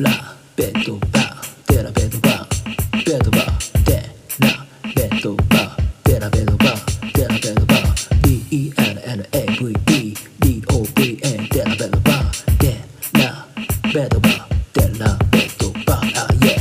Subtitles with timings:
[0.00, 0.10] ラ
[0.54, 3.94] ベッドバーテラベッドバーベッドバーテ
[4.38, 4.54] ラ
[4.94, 12.78] ベッドバーテラベッドバーテラベッドバー DENNAVE DOVN テラベッドバーテ
[13.18, 13.48] ラ
[13.92, 16.54] ベッドバーテラベッドバーあ yeah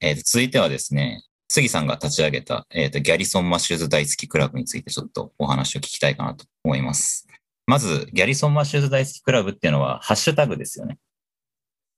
[0.00, 7.28] えーと続いてはですね、杉さんが立ち上げた、えーとギャリソンマッシューズ大好きクラブについてちょっとお話を聞きたいかなと思います。
[7.68, 10.98] まず、ギャリソンマッシューズ大好きクラブっていうのは、ハッシュタグですよね。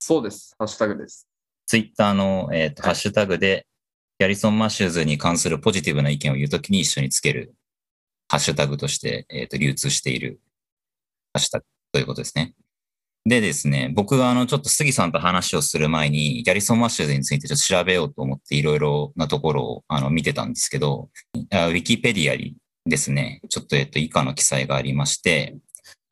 [0.07, 0.55] そうです。
[0.59, 1.27] ハッシュタグです。
[1.65, 3.67] ツイッターの、えーとハッシュタグで、
[4.19, 7.55] ギャリソンマッシューズに関するポジティブな意見を言うときに一緒につける
[8.29, 10.41] ハッシュタグとして、えーと流通している
[11.33, 12.53] ハッシュタグということですね。
[13.25, 21.09] でですね、僕があの、ちょっと杉さんと話をする前に、ギャリソンマッシューズについてちょっと調べようと思っていろいろなところをあの見てたんですけど、
[21.51, 25.57] あウィキペディアにですね、ちょっとえっと以下の記載がありまして、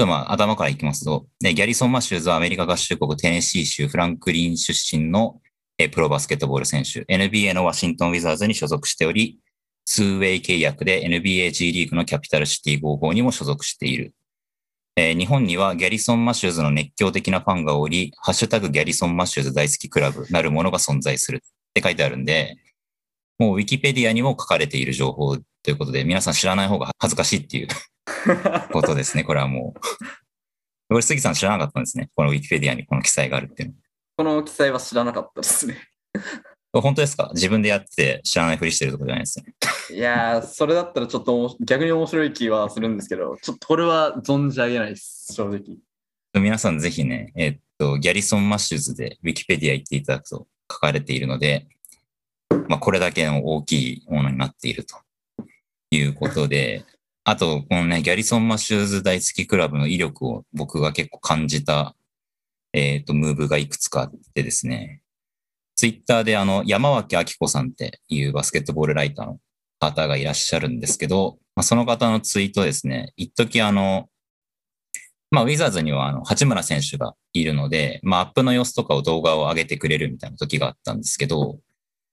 [0.02, 5.41] とまあ頭からいきますと、でギャリソン・マシューズはアメリカ合衆国テネシー州フランクリン出身の
[5.78, 9.39] えプロバスケットボール選手、NBA のワシントン・ウィザーズに所属しており、
[9.89, 14.12] 2way 契約で NBAG リーグのキャピタルシティ55にも所属している。
[14.97, 21.37] えー日本にはギャリソン・マシューズの熱狂的なファンがおり、ハッシュタグギャリソン・マシューズ大好きクラブなるものが存在する。
[21.37, 22.56] って書いてあるんで、
[23.39, 27.69] もうウィキペディアにも書かれている情報ということで、皆さん知らない方が恥ずかしいっていう。
[28.73, 29.81] ことですね、これはもう。
[30.89, 32.11] これ、杉さん知らなかったんですね。
[32.15, 33.75] このウィキペディアにこの記載があるっていうの。
[34.17, 35.78] この記載は知らなかったですね。
[36.75, 37.31] 本当ですか？
[37.34, 39.55] 自分でやって知らないふりしてるとこじゃないですね。
[39.91, 45.61] いやー、それだったらちょっと逆に面白い気はするんですけど、ちょっとこれは存じ上げないです、正直。
[46.41, 51.67] 皆さんぜひね、えっと、ギャリソン・マッシューズでウィキペディア行っていただくと書かれているので、
[52.69, 54.97] まあ、これだけの大きいものになっていると
[55.91, 56.87] いうことで、
[57.25, 61.95] あと、このね、ギャリソン・マシューズ大好きクラブの威力を僕が結構感じた、
[62.73, 65.03] えっと、ムーブがいくつかあってですね、
[65.77, 69.39] ツイッターであの、山脇明子さんっていうバスケットボールライターの
[69.78, 74.09] 方がいらっしゃるんですけど、まあ、その方のツイートですね、一時あの、
[75.31, 81.59] まあ、ウィザーズにはあの八村選手がいるので、まあ、アップの様子とかを動画を上げてくれるみたいな時があったんですけど、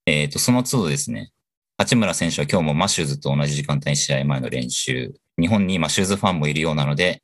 [0.05, 1.31] えっ、と、その都度ですね、
[1.79, 7.23] 八村選手は今日もマシューズと同じ時間帯に試合前の練習、日本にマシューズファンもいるようなので、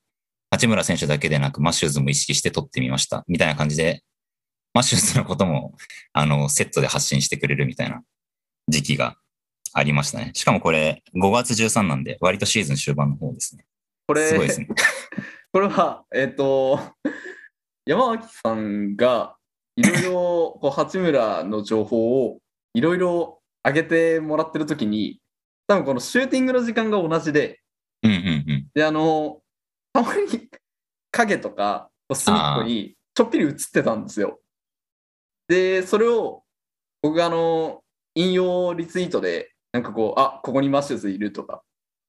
[0.49, 4.01] 八村選手だけでなくマシューズも意識して撮ってみました、みたいな感じで、
[4.73, 5.75] マシューズのことも、
[6.13, 8.01] あの、セットで発信してくれるみたいな
[8.69, 9.17] 時期が
[9.73, 10.31] ありましたね。
[10.33, 13.65] しかもこれ、5月13なんで、割とシーズン終盤の方ですね。
[14.07, 14.69] これ、すごいですね。
[15.51, 16.79] これは、えっ、と、
[17.85, 19.35] 山脇さんが
[19.75, 20.11] いろいろ
[20.61, 22.39] こう八村の情報を
[22.73, 25.19] いろいろ上げてもらってるときに、
[25.67, 27.59] 多分このシューティングの時間が同じで、
[28.03, 28.67] うんうんうん。
[28.73, 29.41] で、あの、
[29.91, 30.49] たまに
[31.11, 34.39] 影とか隅っこにちょっぴり映ってたんですよ。
[35.47, 36.43] で、それを
[37.01, 37.83] 僕があの、
[38.15, 41.63] 引用リツイートで、なんかこう、あここにマッシューズいるとか、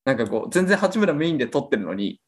[0.04, 2.20] なんかこう、全然八村メインで撮ってるのに、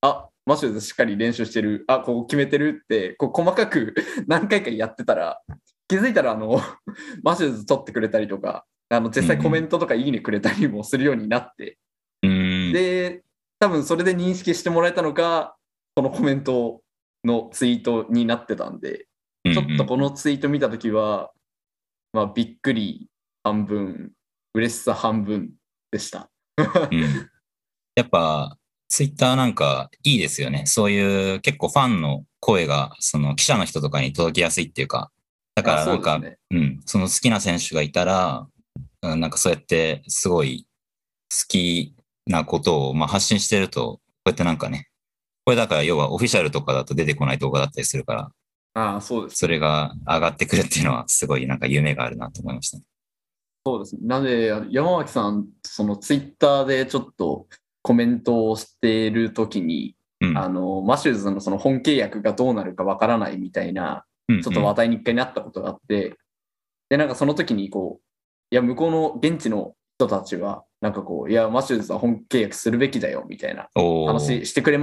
[0.00, 3.94] あマッシューズしっかり練習してる、あここ決めてるって、こう細かく
[4.26, 5.40] 何回かやってたら、
[5.88, 6.60] 気づいたらあの、
[7.22, 11.78] マッシューズ撮ってくれたりとか、あの実際コメントとかいいねくれたりもするようになって、
[12.22, 12.72] うーん。
[12.72, 13.22] で、
[13.58, 15.56] 多分それで認識してもらえたのか、
[15.94, 16.82] このコメント
[17.24, 19.06] のツイートになってたんで、
[19.44, 21.30] ちょっとこのツイート見たときは、
[22.12, 23.08] まあ、びっくり
[23.42, 24.12] 半分、
[24.54, 25.50] 嬉しさ半分
[25.90, 26.30] でした。
[26.90, 27.02] うん。
[27.02, 27.30] うん
[27.96, 28.58] やっぱ、
[28.88, 30.64] ツイッターなんかいいですよね。
[30.66, 35.12] そういう結構ファンの声が、その記者の人とかに届きやすいっていうか、
[35.54, 36.38] だからなんか、ね。
[36.50, 38.53] うん、その好きな選手がいたら、うん
[39.16, 40.66] なんかそうやってすごい
[41.30, 41.94] 好き
[42.26, 44.88] なことをまあ発信してると、こうやってなんかね、
[45.44, 48.30] これだから要はオフィシャルとかだと出てこない動画だったりするから、
[48.74, 49.38] ああ、そうです。
[49.38, 52.84] それが上がってくるっていうのはすごいなんか夢があるなと思いましたね。
[53.64, 54.00] そうですね。
[54.04, 57.46] なので、山脇さん、そのツイッターでちょっと
[57.82, 60.38] コメントをしているときに、うん。
[60.38, 66.16] あの、マシューズのその本契約がどうなるかわからないみたいな、うんちょっと話題に一回なったことがあって、
[66.88, 68.04] で、なんかその時にこう、
[68.54, 74.78] いや、向こうの現地の人たちは、なんかこう、いや、マシューズは本契約するべきだよ、みたいな話してくれ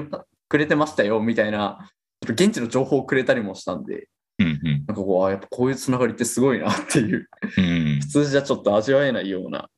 [0.50, 1.90] くれてましたよ、みたいな、
[2.20, 4.10] ちょっと現地の情報をくれたりもしたんで、
[4.40, 9.70] うんうんなんかこう、あやっぱこういうつながりってすごいなっていう、うん普通じゃちょっと味わえないような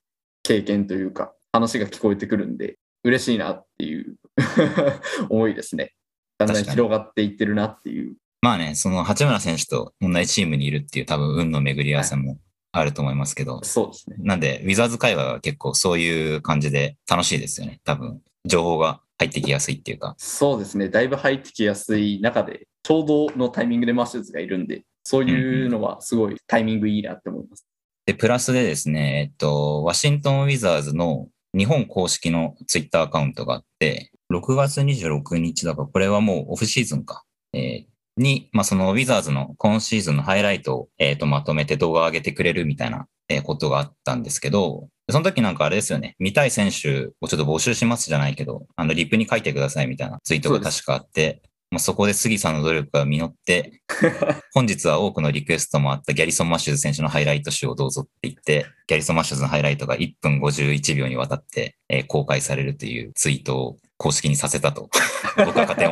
[0.41, 4.15] 経験というか、話が聞こえてくるんで、嬉しいなっていう
[5.29, 5.93] 思いですね。
[6.39, 8.15] だんだん広がっていってるなっていう。
[8.41, 12.39] まあね、その八村選手と同じチームにいるっていう多分運の巡り合わせも
[12.73, 14.15] あると思いますけど、そうですね。
[14.19, 17.79] なんで、ウィザーズ会話は結構そういう感じで楽しいですよね。
[17.85, 20.15] 多分、情報が入ってきやすいっていうか。
[20.17, 20.89] そうですね。
[20.89, 27.67] だいぶ入ってきやすい中で、ちょうどのタイミングでマシューズがいるんで、そういうのはすごいタイミングいいなって思います。
[28.07, 37.23] で、プラスでですね、えっと、ワシントンウィザーズの日本公式のツイッターアカウントがあって、6月26日だから、これはもうオフシーズンか。
[37.53, 51.41] えーに、まあ、そのウィザーズの今シーズンのハイライトを、えっとまとめて動画を上げてくれるみたいな、えーことがあったんですけど、その時なんかあれですよね、見たい選手をちょっと募集しますじゃないけど、あの、リプに書いてくださいみたいなツイートが確かあって、
[51.73, 53.81] まあ、そこで杉さんの努力が実って、
[54.53, 64.89] 本日は多くのリクエストもあったギャリソン・マッシューズ選手のハイライト集をどうぞって言って、ギャリソン・マッシューズのハイライトが1分51秒にわたって、えー公開されるというツイートを公式にさせたと、
[65.35, 65.87] 僕は勝手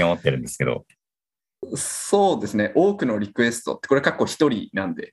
[0.00, 0.86] に思ってるんですけど、
[1.76, 5.12] そうですね、多くのリクエストって、これ、過去一人なんで、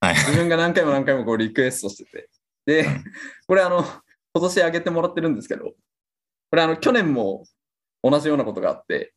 [0.00, 0.14] はい。
[0.14, 2.28] 自分が何回も何回もこうリクエストしてて、
[2.66, 3.04] でうん、
[3.46, 3.84] これ、あの、
[4.34, 5.72] 今年上げてもらってるんですけど、こ
[6.56, 7.44] れ、あの、去年も
[8.02, 9.14] 同じようなことがあって、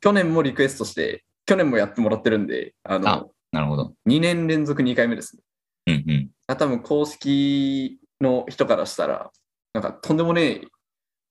[0.00, 3.94] 去年もリクエストして、去年もやってもらってるんで、あの、あなるほど。
[4.08, 5.42] 2年連続2回目ですね。
[5.86, 6.30] うんうん。
[6.46, 9.30] あ多分公式の人からしたら、
[9.74, 10.62] なんかとんでもねえ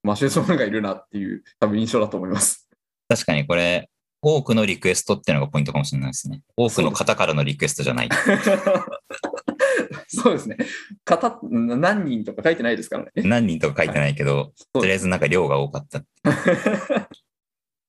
[0.04, 2.70] マシューソンがいるなっていう多分印象だと思います。
[3.08, 3.90] 確かにこれ、
[4.22, 6.42] 多くのリクエストっていうのがポイントかもしれないですね。
[6.56, 8.10] 多くの方からのリクエストじゃない。
[10.08, 10.58] そうですね。
[11.04, 13.12] 方何人とか書いてないですからね。
[13.16, 16.04] 何人とか書いてないけど、そうとりあえずなんか量が多かった。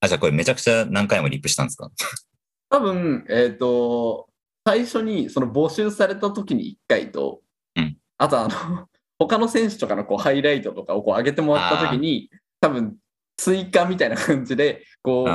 [0.01, 1.91] あ、じゃあこれめちゃくちゃ何回もリプしたんですか？
[2.71, 4.29] 多分、えっ、と、
[4.67, 7.43] 最初にその募集された時に1回と、
[7.77, 8.89] うんあとあの、
[9.19, 12.31] 他の選手とかのこうハイライトとかをこう上げてもらった時に、
[12.61, 12.97] 多分
[13.37, 15.29] 追加みたいな感じで、こう、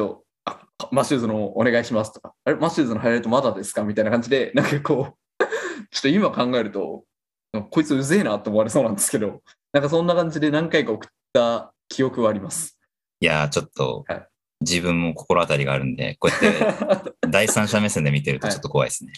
[0.00, 0.60] あ
[0.90, 5.44] マッシューズのお願いしますとか、あれ、マッシューズのハイライトまだですかみたいな感じで、 なんかこう、
[5.90, 7.04] ちょっと今考えると、
[7.70, 12.78] こいつうぜえなって思われそうなんですけど、なんかそんな感じで何回か送った記憶はあります。
[13.20, 14.28] いやー、ちょっとはい
[14.60, 19.12] 自分も心当たりがあるんで、こうやって 第三者目線で見てるとちょっと怖いですね。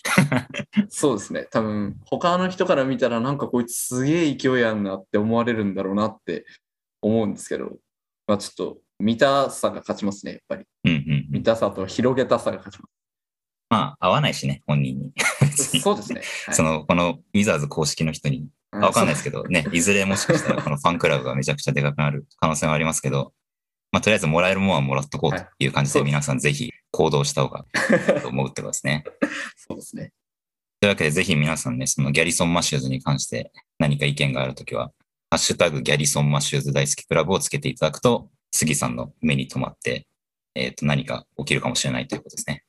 [0.89, 1.47] そうですね。
[1.51, 6.45] 多分、他の人から見たら、なんかこいつすげえ勢いあんなって思われるんだろうなって
[7.01, 7.77] 思うんですけど、
[8.27, 10.65] まあちょっと、見たさが勝ちますね、やっぱり。
[10.85, 11.43] うんうんうん見。
[11.43, 12.89] たさと広げたさが勝ちま
[13.71, 15.13] まあ、合わないしね、本人に。
[15.83, 16.21] そうですね。
[16.47, 23.33] はいその、このウィザーズ公式の人にあわかんないですけどね、いずれもしかしたらこのファンクラブがめちゃくちゃでかくなる可能性はありますけど、
[23.93, 27.65] まあ、とりあえずもらえるものはもらっとこうという感じではい皆さんぜひ行動した方が
[28.15, 29.05] いいと思うってことですね。
[29.57, 30.13] そうですね。
[30.81, 34.93] というわけでぜひ皆さんね、そのギャリソンマッシューズに関して何か意見があるときは、
[35.31, 40.07] ハッシュタグギャリソンマッシューズ大好きクラブをつけていただくと、杉さんの目に留まって、
[40.55, 42.65] えっ、と、何か起きるかもしれないということですね。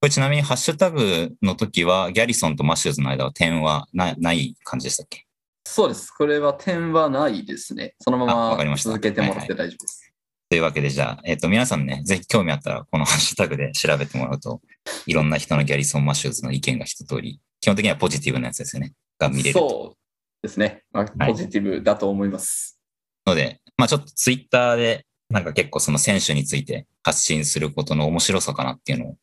[0.00, 5.26] これちなみにハッシュタグの時は、ギャリソンとマッシューズの間は点はない感じでしたっけ？
[5.66, 6.10] そうです。
[6.10, 7.94] これは点はないですね。
[8.00, 10.12] そのまま続けてもらって大丈夫です。
[10.48, 14.60] というわけで、じゃあ、えっ、と、皆さんね、ぜひ興味あったら、このハッシュタグで調べてもらうと、
[15.06, 19.68] いろんな人のギャリソン・マッシューズの意見が一通り、基本的にはポジティブなやつですよね、が見れると。
[19.68, 20.82] そうですね。
[20.90, 22.80] まあ、はいポジティブだと思います。
[23.26, 29.16] ので、まあちょっとツイッターで、なんか結構その選手について発信することの面白さかなっていうのを、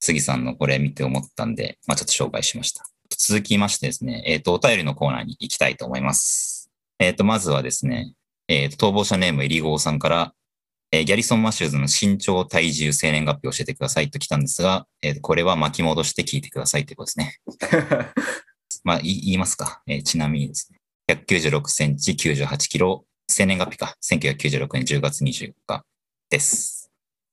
[0.00, 2.84] 杉さんのこれ見て思ったんで、まあちょっと紹介しました。
[3.16, 6.72] 続きましてですね、えっ、と、お便りのコーナーに行きたいと思います。
[6.98, 8.14] えっ、と、まずはですね、
[8.48, 10.34] えっ、と、逃亡者ネームエリゴーさんから、
[10.90, 17.38] えーギャリソン・マッシューズの身長、体重、生年月日を教えてくださいと来たんですが、えーこれは巻き戻して聞いてくださいということですね。
[18.82, 19.82] まあ、い言いますか？
[19.86, 23.96] えーちなみにですね、196センチ、98キロ、生年月日か。
[24.02, 25.84] 1996年10月24日
[26.28, 26.90] です。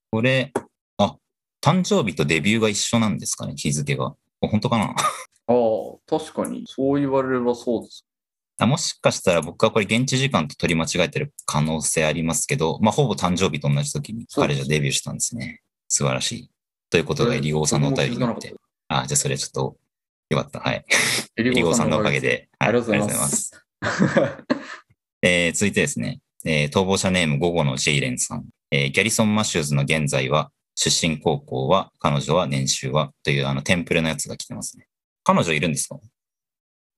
[0.10, 0.54] これ、
[0.98, 1.18] あ、
[1.62, 4.16] 誕生日とデビューが一緒なんですかね、日付が。
[4.40, 4.96] お本当かな？
[4.96, 5.56] ああ、
[6.08, 6.64] 確かに。
[6.66, 8.06] そう言われればそうです。
[8.58, 15.62] あもしかしたら僕はこれ現地時間と取り間違えてる可能性ありますけど、まあ、ほぼ誕生日と同じ時に彼女デビューしたんですね。
[15.88, 16.52] 素晴らしい。
[16.90, 18.54] ということがエリゴーさんのお便りになって。
[18.88, 19.78] あ、じゃあそれちょっと
[20.30, 20.60] よかった。
[20.60, 20.86] はい。
[21.38, 22.28] エエリゴーさんのおかげで。
[22.28, 22.50] で。
[22.60, 23.28] あはいありがとうございま。
[23.28, 23.66] す。
[25.24, 28.46] えー続いてですね、えー逃亡者ネーム午後のジェイレンさん。
[28.72, 34.88] えーギャリソン・マッシューズの現在は、出身高校は、彼女は年収は、というあのテンプレのやつが来てますね。
[35.24, 36.00] 彼女いるんですか？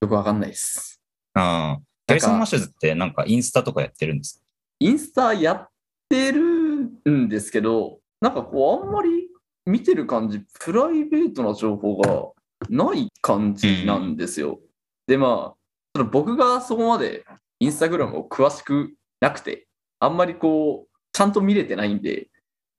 [0.01, 1.01] よくわかんないです。
[1.33, 1.81] ああ。
[2.07, 4.45] ギャリソン・マッシューズってなんかインスタとかやってるんですか？
[4.79, 5.67] インスタやっ
[6.07, 9.27] てるんですけど、なんかこう、あんまり
[9.65, 12.31] 見てる感じ、プライベートな情報が
[12.69, 14.59] ない感じなんですよ。
[15.07, 15.55] で、ま
[15.95, 17.25] あ、僕がそこまで
[17.63, 19.67] インスタグラムを詳しくなくて、
[20.00, 22.27] あんまりこう、ちゃんと見れてないんで、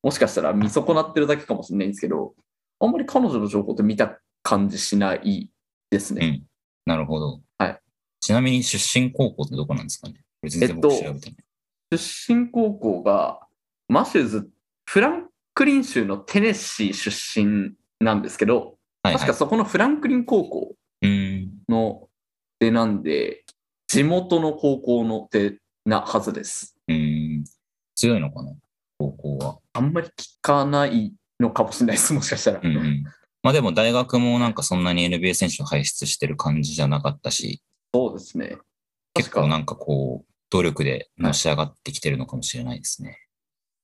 [0.02, 2.34] もしかしたら見損なってるだけかもしれないんですけど、
[2.80, 5.48] あんまり彼女の情報って見た感じしない
[5.88, 6.26] ですね。
[6.26, 6.46] うん。
[6.84, 7.40] なるほど。
[7.56, 7.80] はい。
[8.20, 10.22] ちなみに出身高校ってどこなんですかね？
[10.42, 10.90] えっと。
[10.90, 13.40] 出身高校が、
[13.88, 14.50] マシューズ、
[14.84, 19.14] フランクリン州のテネシー出身なんですけど、はい、はい。
[19.14, 21.52] 確かそこのフランクリン高校うん。
[21.70, 22.08] の
[22.58, 23.44] 出なんで、
[23.94, 25.54] 地元の高校の出
[25.86, 26.74] なはずです。
[26.88, 27.44] うん。
[27.94, 28.52] 強いのかな？
[28.98, 29.58] 高校は。
[29.72, 30.10] あんまり聞
[30.42, 32.60] かないのかもしれないです、 もしかしたら。
[32.60, 33.04] うんうん。
[33.44, 37.62] まあでも大学もなんかそんなに NBA 選手を輩出してる感じじゃなかったし、
[37.94, 38.58] そうですね。
[39.14, 43.20] 結構なんかこう、努力でのし上がってきてるのかもしれないですね。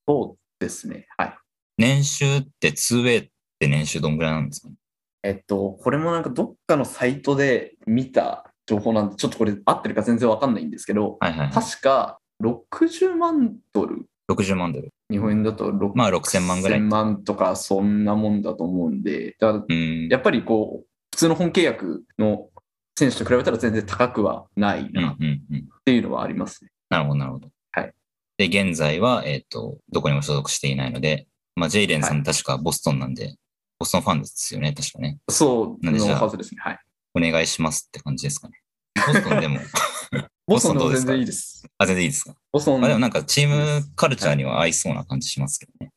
[0.08, 1.06] そうですね。
[1.18, 1.38] はい。
[1.78, 3.28] 年収って 2way っ
[3.60, 4.74] て年収どんぐらいなんですかね？
[5.22, 11.50] えっと、これもなんかどっかのサイトで見た情報なんで、ちょっとこれ合ってるか全然わかんないんですけど、はいはいはい。
[11.50, 14.90] 確か60万ドル、60万ドル。
[15.10, 20.08] 日本円だと6まあ6000万ぐらい1000万とかそんなもんだと思うんで、だからうん。
[20.08, 22.48] やっぱりこう、普通の本契約の
[22.96, 25.68] 選手と比べたら全然高くはないうんなっうんうん。
[25.84, 26.70] ていうのはありますね。
[26.90, 27.48] なるほど、なるほど。
[27.72, 27.92] はい。
[28.36, 33.34] で、現在は、えっ、と、どこにも所属していないので、まあ、ジェイレンさん、は確かボストンなんで、
[33.80, 35.18] ボストンファンですよね、確かね。
[35.28, 36.60] そうなんでのはずですね。
[36.60, 36.78] はい。
[37.14, 38.60] お願いしますって感じですかね。
[39.06, 39.58] ボストンでも、
[40.46, 41.66] ボストンどうですか然いいです。
[41.78, 42.34] あ、全然いいですか？
[42.52, 45.92] ボストンまあ、でもなんかチームカルチャーには合いそうな感じしますけどね。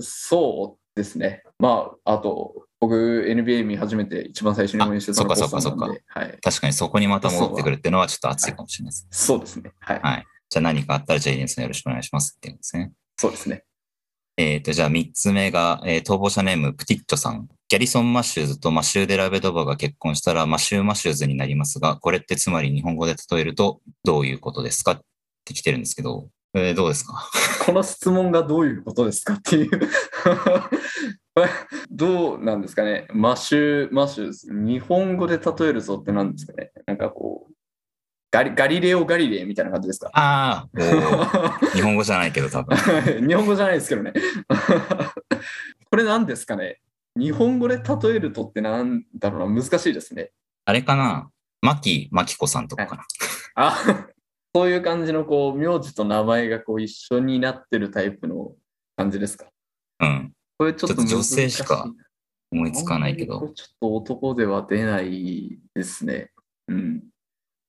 [0.00, 1.42] そうですね。
[1.58, 2.94] まあ、あと、僕、
[3.28, 6.38] NBA 見始めて一番最初に応援してたのはあそっかボストンなんそっで、はい。
[6.40, 9.06] 確かにそこにまた戻ってくるっていうのはちょっと熱いかもしれないです。
[9.10, 9.72] そうですね。
[9.80, 10.00] はい。
[10.00, 10.26] はい。
[10.48, 12.92] じゃあ何かあったらジェイレンさんよろしくお願いしますっていうんですね。
[13.18, 13.64] そうですね。
[14.40, 17.48] えっ、と、じゃあ3つ目が、えー逃亡者ネーム、プティッチョさん。
[17.68, 25.00] ギャリソン・マシューズとマシュー・デ・ラベドバが結婚したら、マシュー・マシューズになりますが、これってつまり日本語で例えるとどういうことですかっ
[25.44, 27.28] て来てるんですけど、えーどうですか？
[27.66, 29.70] この質問がどういうことですかっていう
[31.90, 33.08] どうなんですかね？
[33.12, 34.46] マシュー、マッシューズ。
[34.52, 36.70] 日本語で例えるぞって何ですかね？
[36.86, 37.52] なんかこう、
[38.30, 40.10] ガリガリレオ・ガリレイみたいな感じですか？
[40.12, 42.76] ああ、 日本語じゃないけど多分。
[43.26, 44.12] 日本語じゃないですけどね。
[45.90, 46.80] これ何ですかね？
[47.16, 47.82] 日本語で例
[48.14, 49.62] えるとってなんだろうな。
[49.62, 50.32] 難しいですね。
[50.66, 51.30] あれかな？
[51.62, 53.04] 牧、牧子さんとかかな。
[53.54, 54.06] あ
[54.54, 58.52] そういう感じのこう、名字と名前がこう一緒になってるタイプの
[58.96, 59.46] 感じですか？
[60.00, 60.32] うん。
[60.58, 61.90] これちょっとちょっと女性しか
[62.52, 63.40] 思いつかないけど。
[63.54, 66.30] ちょっと男では出ないですね。
[66.68, 67.02] うん。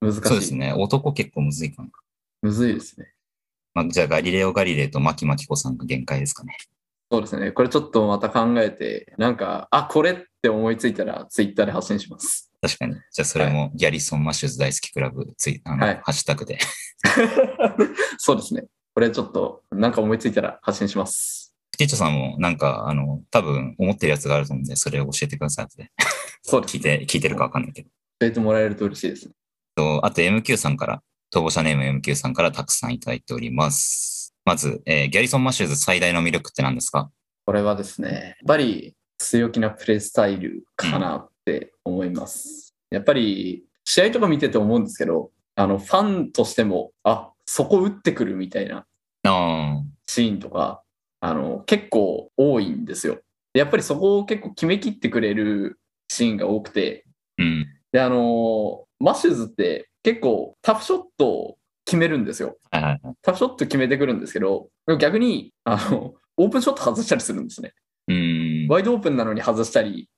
[0.02, 0.22] 難しい。
[0.22, 0.74] そうですね。
[0.74, 1.90] 男結構むずいかな。
[2.42, 3.14] むずいですね。
[3.74, 6.58] まあ、じゃあガリレオ・ガリレイと牧牧子さんが限界ですかね。
[7.12, 7.52] そうですね。
[7.52, 12.52] これちょっとまた考えて、なんか、あ、これって思いついたら、ツイッターで発信します。
[12.62, 12.94] 確かに。
[12.94, 16.60] じゃあそれもギャリソン・マシューズ大好きクラブツイあの、はいハッシュタグで。
[18.18, 18.66] そうですね。
[18.94, 21.56] これちょっと、なんか思いついたら発信します。
[21.72, 25.66] プティッチョさんもなんか、あの、多分思ってるやつがあると思うんで、それを教えてください。
[25.66, 25.92] 後で
[26.44, 27.90] そうです聞いて、聞いてるかわかんないけど。
[28.20, 29.34] 教えてもらえると嬉しいですね。
[29.76, 31.02] とあと MQ さんから、
[31.34, 34.36] 逃亡者ネーム MQ さんからたくさんいただいております。
[34.46, 37.12] まず、えーギャリソン・マシューズ最大の魅力って何ですか？
[37.46, 42.76] これはですね、やっぱり強気なプレースタイルかなって思います。
[42.90, 48.86] やっぱり試合とか見てて思うんですけど、あのファンとしても、あそこ打ってくるみたいな
[49.24, 50.84] あシーンとか
[51.20, 53.20] あの結構多いんですよ。
[53.54, 57.06] でやっぱりそこを結構決めきってくれるシーンが多くて、
[57.40, 57.68] あ、うん。
[57.92, 62.58] であのマシューズって結構タフショットを決めるんですよ。
[63.22, 67.74] タフショット決めてくるんですけど、逆にあのオープンショット外したりするんですね。
[68.08, 68.68] うーん。
[68.70, 70.10] ワイドオープンなのに外したり、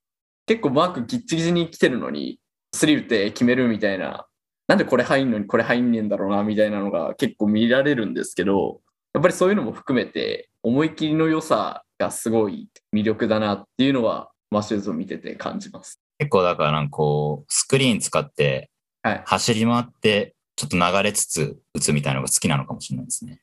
[0.45, 2.39] 結構マークギッチギチに来てるのに、
[2.73, 4.25] スリー打って決めるみたいな、
[4.67, 8.81] なんでこれ入んのにこれ入んねえんだろうなみたいなのが結構見られるんですけど、
[9.13, 16.01] やっぱりそういうのも含めて、思い切りの良さがすごい魅力だなっていうのは、マシューズを見てて感じます。
[16.17, 18.70] 結構だからなんかこう、スクリーン使ってはい。
[19.03, 23.41] 走り回って、ちょっと流れつつ打つみたいなのが好きなのかもしれないですね。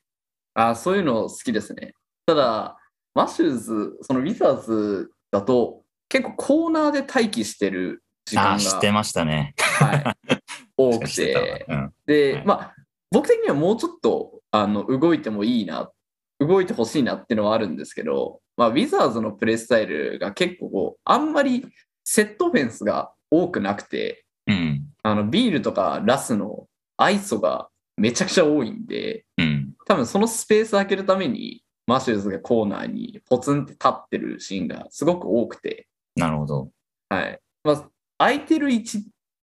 [0.55, 1.95] あそういうの好きですね。
[2.27, 2.79] ただ、
[3.15, 9.55] マシューズ、そのウィザーズだと、結構コーナーで待機してる時間ああ、知ってが、ましたね。
[9.57, 10.39] はい、
[10.77, 11.95] 多くて、うん。
[12.07, 12.75] で、はいまあ、
[13.11, 15.91] 僕的にはもうちょっとあの動いてもいいな、
[16.39, 21.67] 動いてほしいなっていうのはあるんですけど、まあ、ウィザーズのプレースタイルが結構こう、あんまり
[22.05, 24.87] セットフェンスが多くなくて、うん。
[25.03, 29.75] あのビールとかラスのアイソがめちゃくちゃ多いんで、うん。
[29.87, 35.87] 多分そのスペース空けるために、マシューズがコーナーにポツンって立ってるシーンがすごく多くて、
[36.17, 36.71] なるほど。
[37.09, 37.41] はい。
[37.65, 37.89] まあ、
[38.19, 39.07] 空いてる位置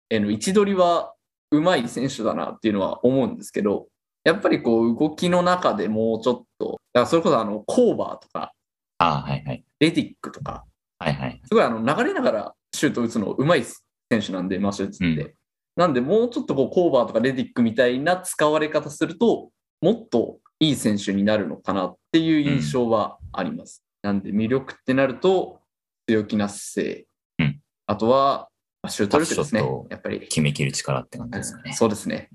[0.09, 1.15] への位置取りは
[1.51, 3.89] うまい選手だなっていうのは思うんですけど、
[4.25, 8.53] やっぱりこう動きの中でもうちょっと、だからそれこそあのコーバーとか、
[8.99, 9.65] ああ、はいはい。
[9.81, 10.65] レディックとか、
[10.99, 11.41] はいはい。
[11.45, 13.65] すごいあの流れながらシュート打つのうまい
[14.13, 15.23] 選手なんで、マシューズって。
[15.23, 15.37] う
[15.77, 19.51] なんで、もうちょっとこうコーバーとかレディックみたいな使われ方すると、
[19.81, 23.83] もっといい選手になるのかなっていう印象はあります。
[24.03, 25.61] なんで魅力ってなると、
[26.07, 27.07] 強気な姿勢。
[27.39, 28.49] うんあとは、
[28.83, 29.63] まあシュート力ですね。
[29.91, 30.21] やっぱり。
[30.21, 31.73] 決めきる力って感じですかね。
[31.73, 32.29] そうですね。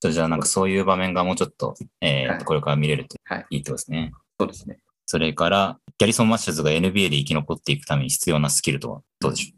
[0.00, 4.12] じゃあなんかそういう場面がもうちょっと、えーはいこれから見れるとはいいとですね。
[4.38, 4.78] そうですね。
[5.06, 9.57] それから、ギャリソン・マッシュズが NBA で生き残っていくために必要なスキルとはどうでしょまあ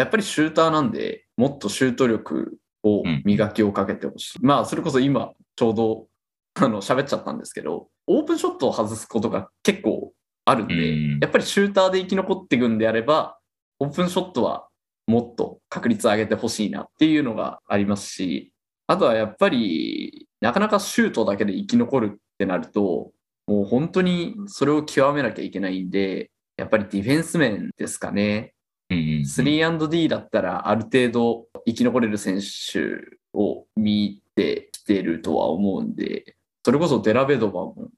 [0.00, 4.38] やっぱりシューターなんで、もっとシュート力を磨きをかけてほしい。
[4.42, 6.06] まあ、それこそ今、ちょうど、
[6.54, 10.12] あの、喋っちゃったんですけど、オープンショットを外すことが結構
[10.44, 13.38] あるんで、うんやっぱりシューターで生き残っていくんであれば、
[13.78, 14.68] オープンショットは
[15.06, 18.52] もっと確率上げてほしいなっていうのがありますし、
[18.86, 23.12] あとはやっぱり、なかなかシュートだけで生き残るってなると、
[23.46, 28.53] もう本当にそれを極めなきゃいけないんで、やっぱりディフェンス面ですかね。
[28.90, 28.94] う。
[28.94, 37.88] うんうんうん、3&D だったらある程度生き残れる選手を見てきてるとは思うんで、それこそデラベドバも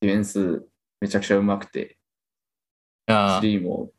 [0.00, 0.66] ディフェンス
[1.00, 1.98] めちゃくちゃうまくて、
[3.08, 3.90] いやー3も、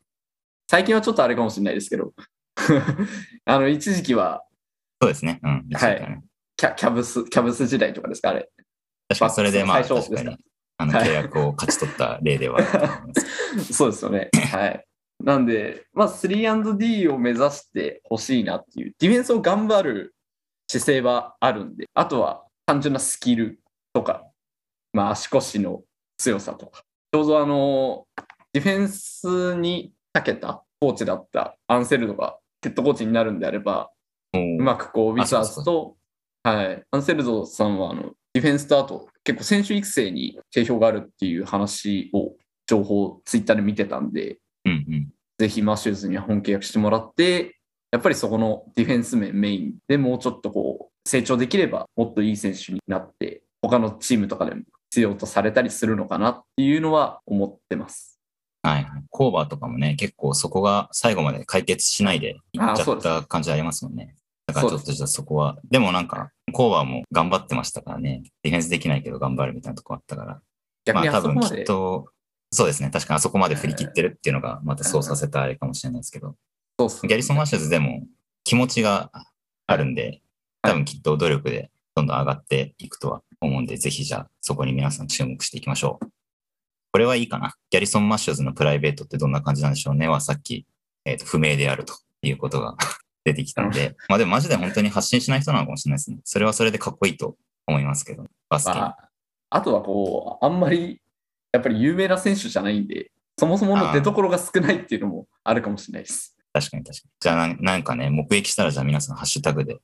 [0.69, 2.13] 最近はちょっとあれかもしれないですけど、
[3.45, 4.43] あの、一時期は
[5.01, 5.39] そうですね。
[5.43, 5.67] うん。
[5.73, 6.23] はい
[6.55, 8.49] キャキャブス、キャブス時代とかですか、あれ。
[9.09, 10.37] 確かにそれでまあ、確かに、
[10.77, 12.59] あの、はい契約を勝ち取った例では。
[13.71, 14.29] そうですよね。
[14.51, 14.85] はい。
[15.23, 20.15] なんで、まあ、3&D を目指してほしいなっていう、ディフェンスを頑張る
[20.67, 23.59] 姿勢はあるんで、あとは単純なスキル
[23.93, 24.25] とか、
[24.91, 25.81] まあ、足腰の
[26.17, 28.05] 強さとか、ちょうどあの、
[28.51, 33.91] ディフェンスに長けたコーチだったアンセルドがヘッドコーチになるんであれば、
[34.33, 35.95] もううまくこう、ウィザーズと、
[36.43, 42.33] はい、アンセルドさんはあのディフェンスとあと、結構選手育成に定評があるっていう話を、
[42.67, 45.12] 情報をツイッターで見てたんで、うんうん。
[45.37, 47.57] ぜひマシューズには本契約してもらって、
[47.91, 58.19] やっぱりそこのディフェンス面メインでもうちょっとこう成長できればもっといい選手になって、他のチームとかでも必要とされたりするのかなっていうのは思ってます。
[58.61, 59.03] はいはい。
[59.09, 64.15] コーバーとかもね、結構そこが最後まで解決しないでいっちゃった感じありますもんね。
[64.47, 68.23] だからちょっとじゃあそこは、でもなんか、コーバーも頑張ってましたからね。
[68.43, 70.41] ディフェンスできないけど頑張るみたいなとこあったから。
[70.85, 72.07] 逆にまあ多分きっあそこまで、と、
[72.53, 72.89] そうですね。
[72.91, 76.35] 確かにあそこまで振り切ってるっていうのが、またそうさせたあれかもしれないですけど、
[76.79, 78.05] そうっすねギャリソン・マッシュズでも
[78.43, 79.11] 気持ちが
[79.65, 80.21] あるんで、
[80.61, 86.07] 多分きっと努力でどんどん上がっていくとは思うんで、ぜひじゃあそこに皆さん注目していきましょう。
[86.91, 87.55] これはいいかな。
[87.71, 90.67] ギャリソン・マッシュズのプライベートってどんな感じなんでしょうねはさっき、
[91.05, 92.77] えーと不明であるということが
[93.25, 96.19] 出てきたんで、まあでもマジで本当に発信しない人なのかもしれないですね。
[96.23, 97.35] それはそれでかっこいいと
[97.65, 98.71] 思いますけど、バスケ。
[98.71, 99.09] まあ、
[99.49, 101.01] あとはこう、あんまり
[101.53, 106.35] やっぱり有名な選手じゃないんで、そもそもの出所が少ないっていうのもあるかもしれないです。
[106.51, 107.11] 確かに確かに。
[107.19, 109.77] じゃあなんなんかね、目撃したらじゃあ皆さんハッシュタグで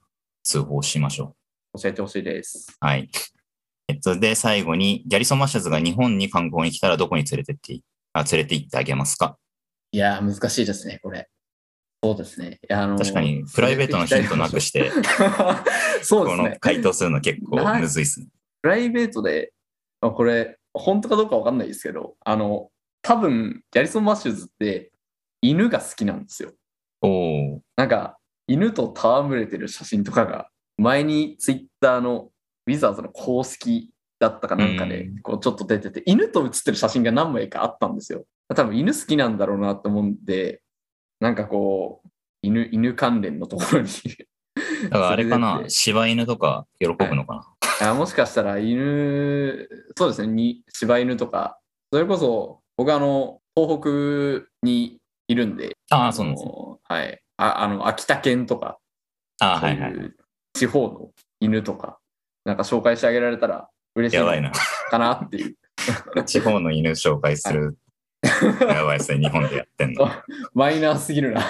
[0.44, 1.36] 通報しましょ
[1.74, 1.80] う。
[1.80, 2.76] 教えてほしいです。
[2.80, 3.10] はい。
[3.88, 9.38] えっと、で、最後に、ギャリソン・マッシュズが日本に観光に来たらどこに連れてっていあ、連れて行ってあげますか？
[9.92, 11.28] いやー、難しいですね、これ。
[12.04, 12.60] そうですね。
[12.70, 14.92] あのー確かに、プライベートのヒントなくして、
[16.04, 16.58] そうでこのすね。
[16.60, 18.28] 回答するの結構むずいっすね。
[18.62, 19.54] プライベートで、
[20.02, 22.70] まあこれ、本当かどうかわかんないですけど、あの、
[23.02, 24.92] 多分、ギャリソン・マッシュズって
[25.42, 26.52] 犬が好きなんですよ。
[27.02, 27.60] おー。
[27.76, 32.32] なんか、犬と戯れてる写真とかが、前にツイッターの
[32.68, 38.26] ウィザーズの公式だったかなんかでうん、こうちょっと出てて、犬と写ってる写真が何枚かあったんですよ。
[38.56, 40.62] 多分犬好きなんだろうなと思うんで、
[41.20, 42.10] なんかこう、
[42.42, 43.90] 犬、犬関連のところに
[44.84, 47.54] だからあれかな柴犬とか喜ぶのかな。
[47.82, 51.60] あもしかしたら犬、そうですね、に柴犬とか、
[51.92, 56.52] それこそ僕あの、東北にいるんで、ああ、そうなんですね。
[56.52, 57.22] のはい。
[57.38, 58.80] ああの、秋田県とか、
[59.40, 59.94] あはいはい
[60.54, 62.00] 地方の犬とか、
[62.44, 64.52] なんか紹介してあげられたら嬉しいのやばいな。
[64.90, 65.56] かなっていう。
[66.26, 67.78] 地方の犬紹介する。
[68.68, 69.20] やばいですね。
[69.20, 70.10] 日本でやってんの。
[70.54, 71.42] マイナーすぎるな。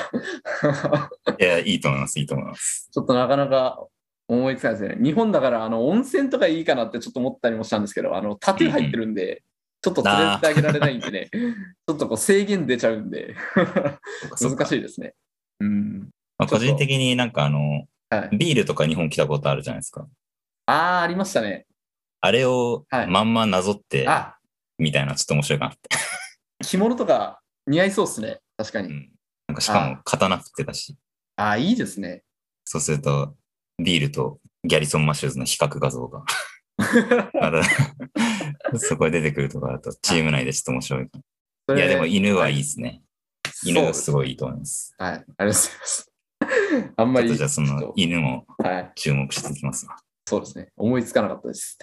[1.40, 2.20] いや、いいと思います。
[2.20, 2.90] いいと思います。
[2.92, 3.88] ちょっとなかなか
[4.30, 5.04] 思いつかないですね。
[5.04, 9.44] 日本だから、あの、温泉とかいいかなってちょっと思ったりもしたんですけど、あの、タトゥー入ってるんで、
[9.82, 13.34] ちょっと連れてあげられないんでね、 ちょっとこう制限出ちゃうんで、
[14.40, 14.66] 難い。
[14.68, 15.16] しいですね。
[15.62, 16.10] うん。
[16.38, 18.38] まあ個人的になんかあの、はい。
[18.38, 20.08] ビールとか日本来たことあるじゃないですか。
[20.68, 21.66] ああ、ありましたね。
[22.22, 24.38] あれをはいまんまなぞって、あ、
[24.78, 25.90] みたいなちょっと面白いかなって。
[26.64, 28.40] 着物とか似合いそうですね。
[28.58, 28.90] 確かに。
[28.90, 29.12] うん。
[29.48, 30.96] なんかしかも刀振ってたし、
[31.38, 32.24] ああ、いいですね。
[32.66, 33.36] そうすると、
[33.80, 36.24] ビールとギャリソン・マシューズの比較画像が、
[38.78, 41.04] そこで出てくるとかだと、チーム内でちょっと面白い。
[41.04, 43.02] いや、でも犬はいいですね。
[43.64, 44.14] 犬がすい。
[44.14, 44.94] ごいいいと思います。
[44.98, 45.12] はい。
[45.12, 46.12] ありがとうございます。
[46.98, 48.92] あんまり、じゃあその犬もはい。
[48.96, 49.96] 注目していきますわ。
[50.28, 50.70] そうですね。
[50.78, 51.78] 思いつかなかったです。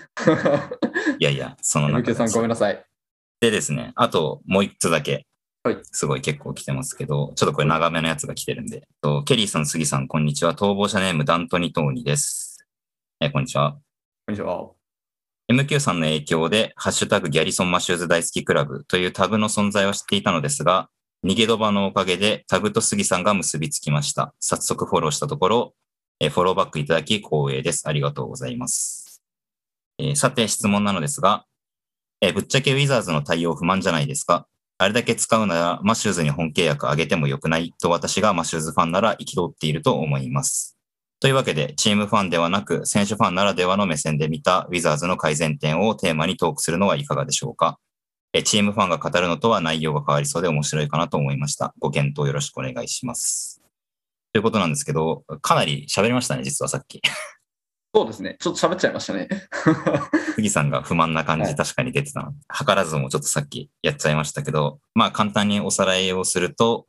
[1.19, 2.85] いやいや、その中 MK さんごめんななさい。
[3.41, 5.27] でですね、あともう一つだけ
[5.67, 5.79] はい。
[5.83, 8.87] すごい結構来てますけど、ちょっとこれ長めのやつが来てるんで。
[9.03, 10.55] とケリーさん、杉さん、こんにちは。
[10.55, 12.65] 逃亡者ネーム、ダントニトーニです。
[13.21, 13.73] えーこんにちは。
[13.73, 13.79] こ
[14.31, 14.71] んにちは。
[15.51, 20.89] MQ さんの影響で、ハッシュタグギャリソンマシューズ大好きクラブというタグの存在を知っていたのですが、
[21.25, 24.37] 逃げドバのおかげでタグと杉さんが結びつきました。
[24.39, 25.75] 早速フォローしたところ、
[26.21, 27.89] えーフォローバックいただき光栄です。
[27.89, 29.21] ありがとうございます。
[29.99, 31.45] えーさて質問なのですが、
[32.21, 34.47] えーぶっちゃけウィザーズの対応不満じゃないですか
[34.79, 40.77] あれだけ使うならマシューズに本契約上げてもよくないと私がマシューズファンなら憤っていると思います。
[41.19, 47.79] というわけで、チームファンではなく、選手ファンならではの目線で見たウィザーズの改善点をテーマにトークするのはいかがでしょうか。
[48.35, 51.73] えチームファンが語るのとは内容が変わりそうで面白いかなと思いました。
[51.79, 53.63] ご検討よろしくお願いします。
[54.35, 57.01] ということなんですけど、かなり喋りましたね、実はさっき。
[57.97, 58.37] そうですね。
[58.39, 59.27] ちょっと喋っちゃいましたね。
[60.37, 62.33] 杉さんが不満な感はいじ確かに出てたの。
[62.33, 66.87] 図らずもちょっとさっきやっちゃいましたけど、まあ簡単におさらいをすると、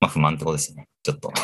[0.00, 0.88] まあ不満ってことですね。
[1.02, 1.34] ちょっと。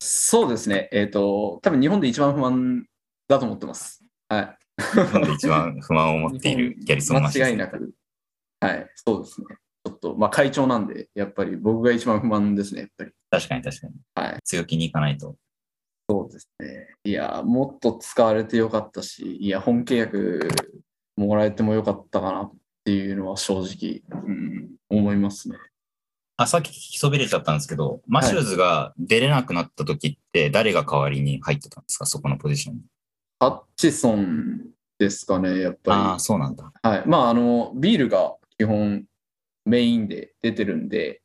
[0.00, 0.88] そうですね。
[0.90, 2.86] えっ、と、多分日本で一番不満
[3.28, 4.04] だと思ってます。
[4.28, 4.58] はい。
[4.76, 7.94] 日本で一番不満を持っている ギャリソン・マシューズ間違いなく。
[8.58, 8.90] はい。
[8.96, 9.46] そうですね。
[9.84, 12.80] ちょっと、まあ会長なんで、やっぱり僕が一番不満ですね。
[12.80, 13.12] やっぱり。
[13.30, 13.92] 確かに確かに。
[14.16, 14.38] はい。
[14.42, 15.36] 強気にいかないと。
[16.08, 16.88] そうですね。
[17.04, 20.48] いや、もっと使われてよかったし、いや、本契約
[21.16, 22.52] もらえてもよかったかなっ
[22.84, 25.56] ていうのは正直、うん、思いますね。
[26.36, 32.06] あ、さっき聞きそびれちゃったんですけど、マシューズが出れなくなった時って誰が代わりに入ってたんですか？
[32.06, 32.80] そこのポジションに。
[33.40, 35.98] ハッチソンですかね、やっぱり。
[35.98, 36.70] ああ、そうなんだ。
[36.82, 37.02] はい。
[37.06, 39.04] まあ、あの、ビールが基本
[39.64, 41.22] メインで出てるんで、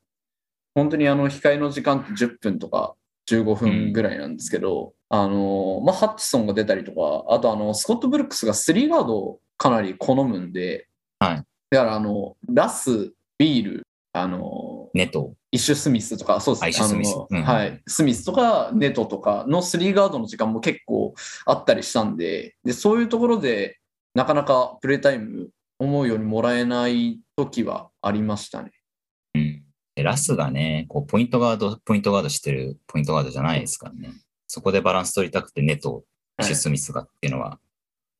[0.73, 2.95] 本当にあの、控えの時間って10分とか
[3.35, 10.87] 15分ぐらいなんですけど、あの、まあ、ハッチソンが出たりとか、あとあの、スコット・ブルックスが3ガードをかなり好むんで、
[11.19, 11.43] はい。
[11.69, 15.33] だからあの、ラス、ビール、あの、ネト。
[15.51, 16.87] イッシュ・スミスとか、そうですね。
[16.87, 17.81] スミスうんはい。
[17.87, 21.13] スミスとか、ネトとかの3ガードの時間も結構
[21.45, 23.79] あったりしたんで、で、そういうところで、
[24.13, 28.71] なかなかプレータイム思うようにもらえない時はありましたね。
[29.35, 29.63] うん。
[29.95, 34.13] でラスがね、こう、ポイントガード、ポイントガードしてるポイントガードじゃないですからね。
[34.47, 36.03] そこでバランス取りたくてネト、
[36.39, 37.59] イッシュ・スミスがっていうのは、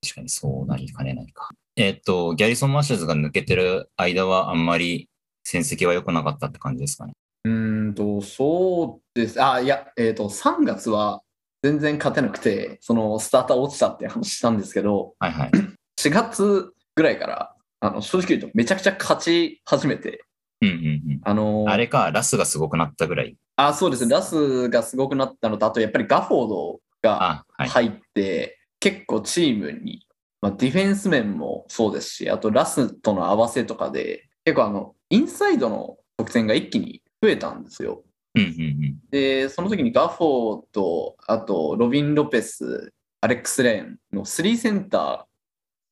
[0.01, 1.49] 確かにそうなりかねないか。
[1.75, 5.09] えーっと、ギャリソン・マシューズが抜けてる間はあんまり
[5.43, 7.13] 戦績は良くなかったって感じですかね。
[7.45, 9.41] うーんと、そうです。
[9.43, 11.21] あ、いや、えっ、と、3月は
[11.63, 15.51] 全然勝てなくて、そのスターター落ちたって話したんですけど、はいはい。
[15.99, 20.23] 4月ぐらいから、あの正直言うとめちゃくちゃ勝ち始めて、
[20.61, 20.79] うんうんう
[21.15, 21.21] ん。
[21.23, 23.35] あのあれか、ラスがすごくなったぐらい。
[23.55, 24.11] あ、そうですね。
[24.11, 27.45] ラスがすごくなったのと、あとやっぱりガフォードが。
[27.57, 30.07] 入って、結構チームに、
[30.41, 38.03] まあ、ディフェンス面もそうですし、あとラスとの合わせとかで、結構あの、インサイドの得点が一気に増えたんですよ。
[38.35, 38.53] うんうんう
[38.87, 38.99] ん。
[39.11, 45.27] で、その時にガフォード、あとロビン・ロペス、アレックス・レーンの3センタ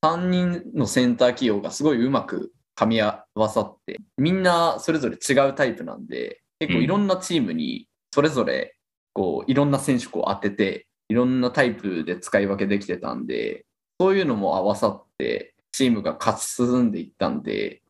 [0.02, 8.74] ー、3人のセンター起用がすごいうまく噛み合わさって、みんなそれぞれ違うタイプなんで、結構いろんなチームにそれぞれ
[9.12, 13.66] こういろんな選手こう当てて、いろんなタイプで使い分けできてたんで、
[14.00, 17.82] そういうのも合わさって、チームが勝ち進んでいったんで、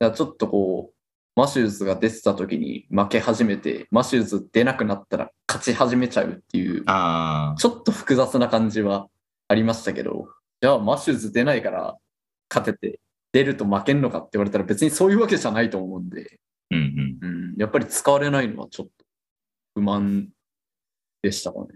[0.00, 0.94] だからちょっとこう、
[1.36, 9.06] マシューズが出てた時に負け始めて、マシューズ出なくなったら勝ち始めちゃうっていう、ちょっと複雑な感じは
[9.46, 10.28] ありましたけど、
[10.60, 11.96] じゃあマシューズ出ないから
[12.50, 13.00] 勝てて、
[13.38, 16.40] 出ると負けんのかって言われたら別にそういうわけじゃないと思うんで、
[16.72, 17.28] うんうん。
[17.28, 18.92] うん、やっぱり使われないのはちょっと
[19.76, 20.30] 不満
[21.22, 21.66] でしたかね。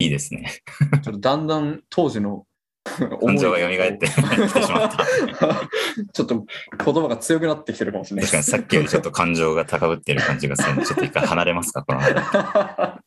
[0.00, 0.60] いいですね。
[1.02, 2.44] ちょっとだんだん当時の
[2.84, 4.20] 感情が蘇ってし
[4.70, 4.98] まった。
[6.12, 6.44] ちょっと
[6.84, 13.00] 言葉が強くなってきてるかもしれない確かにさっきよりちょっと感情が高ぶってる感じがするので、ちょっと一回離れますか、この話。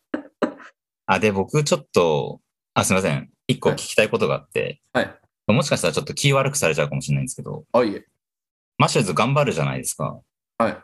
[1.06, 2.42] あ、で、僕ちょっと、
[2.74, 3.30] あ、すみません。
[3.48, 5.21] 一個聞きたいことがあって、はい。
[5.48, 8.06] もしかしたらちょっと気悪くされちゃうかもしれないんですけど、あ、いえ。
[8.78, 10.20] マシューズ頑張るじゃないですか。
[10.58, 10.78] はい。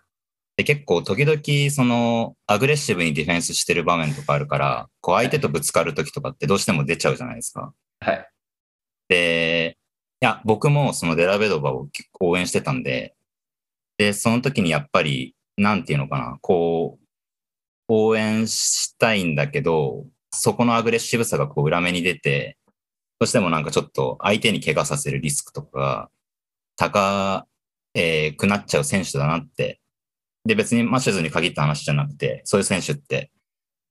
[0.58, 7.74] で、結構時々、その、アグレッシブにディフェンスしてる場面とかあるから、こう相手とぶつかる時とかってどうしても出ちゃうじゃないですか。
[8.00, 8.30] はい。
[9.08, 9.78] で、
[10.22, 13.15] いや、僕もそのデラベドバを結構応援してたんで、
[13.98, 17.06] で、その時にやっぱり、なんていうのかな、こう、
[17.88, 22.57] 応援したいんだけど、そこのアグレッシブさがこう裏目に出て、
[23.19, 26.10] どうしてもなんかちょっと相手に怪我させるリスクとかが
[26.75, 27.47] 高、
[27.95, 29.82] えーくなっちゃう選手だなって。
[30.45, 33.32] で、別にマシューズに限った話じゃなくて、そういう選手って、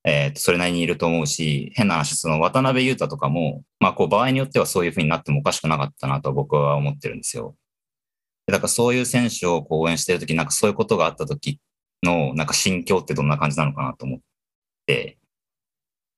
[0.05, 7.55] えーとそれなりにいると思うし、変な話、その渡辺裕太とかも、まあこう場合によってはそういう風になってもおかしくなかったなと僕は思ってるんですよ。
[8.47, 11.59] だからそういう選手をこう応援してるとき、なんかそういうことがあったとき
[12.01, 14.19] の、なんか心境ってどんな感じなのかなと思っ
[14.85, 15.17] て、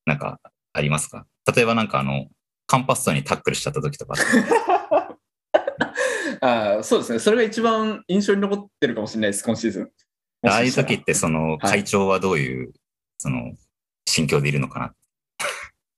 [0.06, 0.38] なんか
[0.72, 1.26] ありますか？
[1.52, 2.28] 例えばなんかあの、
[2.70, 4.14] カンパッソにタックルしちゃったときとか、
[6.40, 7.18] あーそうですね。
[7.18, 9.90] それが一番印象に残ってるかもしれないです、今シーズン。
[10.48, 12.72] ああいう時ってその会長はどういう、
[13.18, 13.54] その、
[14.06, 14.94] 心境でいるのかな。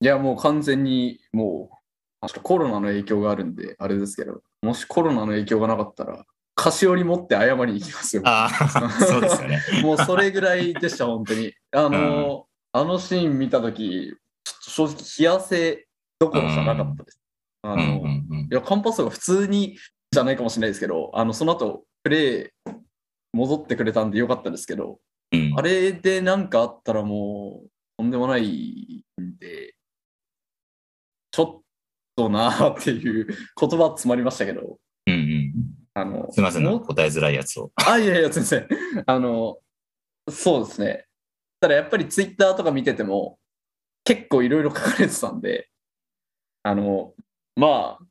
[0.01, 1.79] いや、もう完全に、も
[2.23, 8.23] う、コロナの影響があるんで、あれですけど、もしコロナの影響がなかったら、菓子折り持って謝りに行きますよ。
[8.25, 9.61] ああ、 そうですよね。
[9.83, 11.53] もうそれぐらいでした、本当に。
[11.73, 15.87] あの、 あのシーン見たとき、ちょっと正直、冷や汗
[16.23, 17.21] どころじゃなかったです。
[17.63, 19.77] あの、うんうんうんいや、カンパッソが普通に
[20.11, 22.75] じゃないかもしれないですけど、あのその後プレー
[23.33, 25.01] 戻ってくれたんでよかったですけど、
[25.33, 29.75] うんあれでなんかあったらもうとんでもないんで、
[31.31, 31.63] ちょっ
[32.15, 35.53] となーっていう言葉詰まりましたけど、うんうん
[35.95, 37.71] あのすみません、答えづらいやつを。
[37.75, 38.67] あ、いやいや、全然。
[39.07, 39.59] あの、
[40.31, 41.07] そうですね。
[41.61, 43.39] ただやっぱりツイッターとか見てても、
[44.05, 45.69] 結構いろいろ書かれてたんで、
[46.63, 47.15] あの、
[47.57, 48.05] まあ、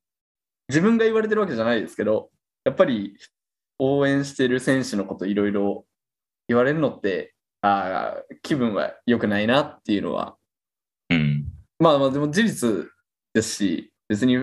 [0.69, 2.29] 自分が言われてるわけじゃないですけど、
[2.63, 3.17] やっぱり
[3.79, 5.85] 応援してる選手のこといろいろ
[6.47, 10.37] 言われるのって、ああ、気分は良くないなっていうのは、
[11.09, 11.45] うん。
[11.79, 12.87] まあまあでも事実
[13.33, 14.37] ですし、別に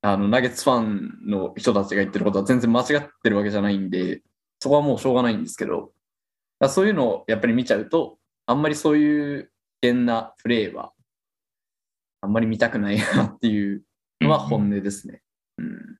[0.00, 4.22] あのナゲッツファンの人たちが言ってることは全然間違ってるわけじゃないんで、
[4.60, 5.92] そこはもうしょうがないんですけど、
[6.68, 10.92] そういうのをやっぱり見ちゃうと、あんまりそういう危険なプレーは、
[12.20, 13.82] あんまり見たくないなっていう
[14.20, 15.22] のは本音ですね。
[15.58, 15.98] うん。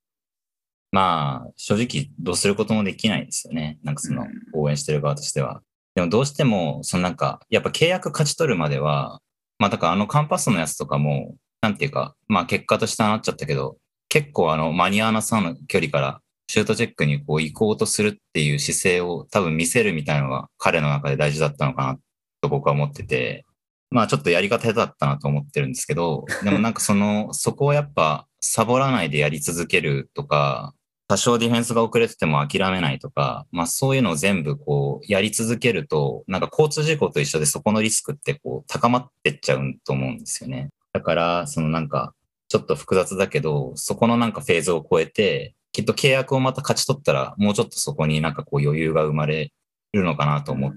[0.90, 3.78] まあ、正直どうすることもできないですよね。
[3.82, 5.62] なんかそのうん応援してる側としては。
[5.94, 9.20] でもどうしても、そのなんか、やっぱ契約勝ち取るまでは、
[9.58, 13.76] まあだからあのカンパスのやつとかも、なんていうか、まあ結果としてはなっちゃったけど、
[14.08, 21.98] 結構あのマニアーナさんの距離からシュートチェックにこう行こうとするっていう姿勢を多分見せるみたいなのが彼の中で大事だったのかな
[22.40, 23.44] と僕は思ってて、
[23.90, 30.74] まあちょっとやり方下手だったなと思ってるんですけど、 でもなんかその、そこをやっぱサボらないでやり続けるとか、
[31.08, 40.68] 多少ディフェンスが遅れてても諦めないとか、まあそういうのを全部こうやり続けると、なんか交通事故と一緒でそこのリスクってこう高まってっちゃうと思うんですよね。
[40.92, 42.14] だから、そのなんか
[42.48, 49.52] ちょっと複雑だけど、そこのなんかフェーズを超えて、きっと契約をまた勝ち取ったら、もうちょっとそこになんかこう余裕が生まれ
[49.92, 50.72] るのかなと思っ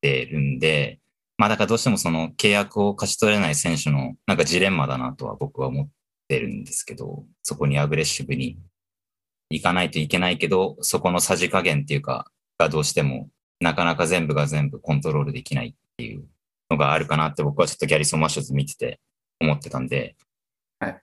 [0.00, 1.00] てるんで、
[1.38, 5.88] まあだからどうしてもその契約を勝ち取れない選手のなんかジレンマだなとは僕は思っ
[6.28, 8.58] てるんですけど、そこにアグレッシブに
[9.50, 13.28] 行かないといけないけど、そこのさじ加減っていうか、がどうしても
[13.60, 16.24] なかなか全部が全部コントロールできないっていう
[16.70, 19.00] のがあるかなって僕はちょっとギャリソン・マッシュズ見てて
[19.40, 20.16] 思ってたんで、
[20.78, 21.00] はい。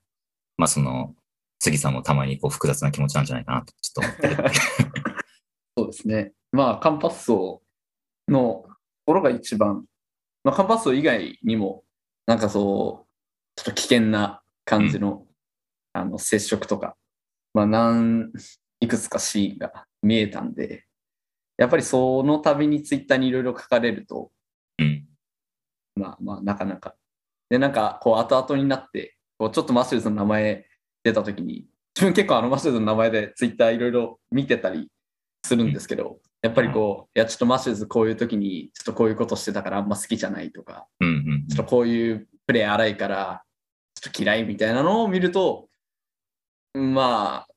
[0.57, 1.15] まあその、
[1.59, 4.49] 杉さんもたまにこう複雑な気持ちなんじゃないかなとちょっと思ってる。
[5.77, 6.33] そうですね。
[6.51, 7.61] まあ、カンパッソ
[8.27, 8.69] のと
[9.05, 9.85] ころが一番、
[10.43, 11.83] まあ、カンパッソ以外にも、
[12.25, 13.07] なんかそう、
[13.55, 15.25] ちょっと危険な感じの,、
[15.93, 16.95] あの接触とか、
[17.53, 18.31] まあ、何、
[18.79, 20.85] いくつかシーンが見えたんで、
[21.57, 24.31] やっぱりその度にツイッターにいろいろ書かれると、
[24.79, 25.05] うん。
[25.95, 26.95] まあまあ、なかなか。
[27.49, 30.65] で、なんか、こう、後々になって、こうちょっとマッシュルズの名前
[31.03, 34.89] 出たときに、自分結構あのマッシューズの名前でツイッターいろいろ見てたり
[35.45, 43.43] するんですけど、やっぱりこう、いや、ちょっとマッシューズこういう時に、ちょっとこういうことしてたからあんま好きじゃないとか、うんうんちょっとこういうプレー荒いから、
[43.95, 45.69] ちょっと嫌いみたいなのを見ると、
[46.73, 47.53] まあ、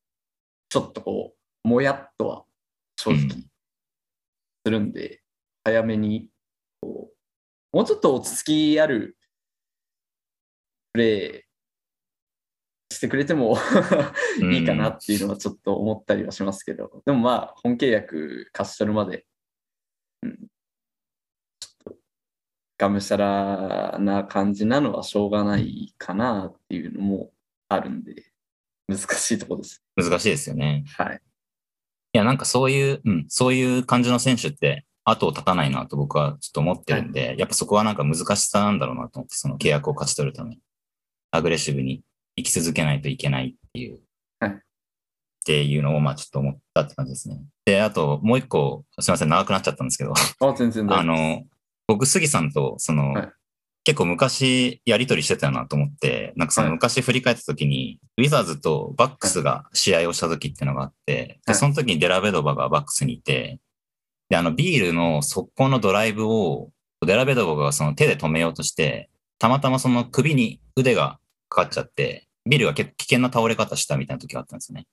[0.68, 2.44] ちょっとこう、もやっとは
[2.96, 3.28] 正直うん。
[4.64, 5.20] するんで、
[5.64, 6.30] 早めに、
[6.80, 7.10] こ
[7.72, 9.16] う、もうちょっと落ち着きある
[10.92, 11.45] プレー
[12.90, 13.56] してくれても
[14.40, 14.54] うん。
[14.54, 19.26] いいかなっていうのはちょっと思ったりはしますけど、でもまあ、本契約貸し取るまで、
[20.22, 20.36] うん、
[21.58, 21.96] ちょっと
[22.78, 27.30] がむしゃらな感じなのはしょうがないかなっていうのも
[27.68, 28.32] あるんで、
[28.88, 29.82] 難しいところです。
[29.96, 30.84] 難しいですよね。
[30.96, 31.20] はい。
[32.12, 40.60] いや、なんかそういう、うん、そういう感じの選手って後を絶たないなと僕はちょっと思ってるんで、やっぱそこはなんか難しさなんだろうなと思って、その契約を勝ち取るために、
[41.30, 42.02] アグレッシブに
[42.36, 44.00] 生き続けないといけないっていう、
[44.40, 44.50] はい。
[44.52, 44.58] っ
[45.44, 47.40] ていうのをまあちょっと思ったって感じですね。
[47.64, 51.04] で、あともう一個、すみません、長くなっちゃったんですけど、あ、全然大あ。
[51.04, 51.44] の、
[51.86, 53.32] 僕、杉さんと、その、はい。
[53.84, 56.74] 結構昔やりとりしてたよなと思って、なんかそのはい。
[56.74, 61.54] 昔振り返った時に、ウィザーズとバックスが試合をした時っていうのがあって、で、はい。
[61.54, 63.60] その時にデラベドバがバックスにいて、
[64.28, 66.70] で、あのビールの速攻のドライブを、
[67.06, 74.86] デラベドバがその手で止めようとして、たまたまその首に腕がかかっちゃって、ビールが結構危険な倒れ方したみたいな時があったんですよね。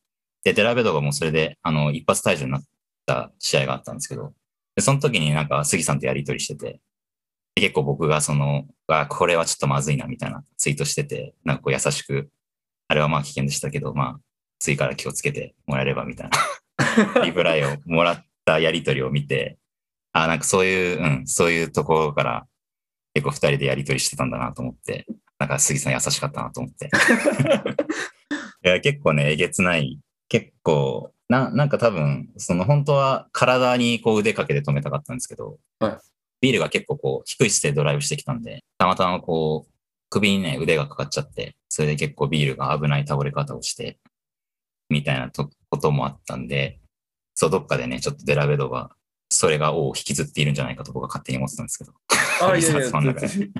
[0.43, 2.63] で、デラベドがもうそれで、あの、一発退場になっ
[3.05, 4.33] た試合があったんですけど、
[4.75, 6.79] でその時になんか杉さんとやりとりしてて、
[7.55, 12.29] で結構僕がその、あ、これはちょっとまずいなみたいなツイートしてて、なんかこう優しく、
[12.87, 14.19] あれはまあ危険でしたけど、まあ、
[14.59, 16.29] 次から気をつけてもらえればみたい
[17.15, 19.57] な、 リプライをもらったやりとりを見て、
[20.11, 22.47] あ、なんかそういう、うん、そういうところから
[23.13, 25.05] 結構二人でやりとりしてたんだなと思って、
[25.43, 26.89] なんか杉さん優しかったなと思って。
[28.65, 29.99] いや、結構ね、えげつない。
[30.29, 35.97] 結構、な、なんか多分、その本当は体にこう腕かけて止めたかったんですけど、はい
[36.39, 39.71] ビールが結構こう低い姿勢でドライブしてきたんで、たまたまこう、
[40.09, 43.97] 首にね、腕がかかっちゃって、それで結構ビールが危ない倒れ方をして、
[44.89, 46.81] みたいなとこともあったんで、
[47.33, 48.91] そう、どっかでね、ちょっとデラベドが、
[49.29, 51.93] それが王を引きずっているんじゃないかと僕は勝手に思ってたんですけど。
[52.47, 53.53] あ、いやいや、全然、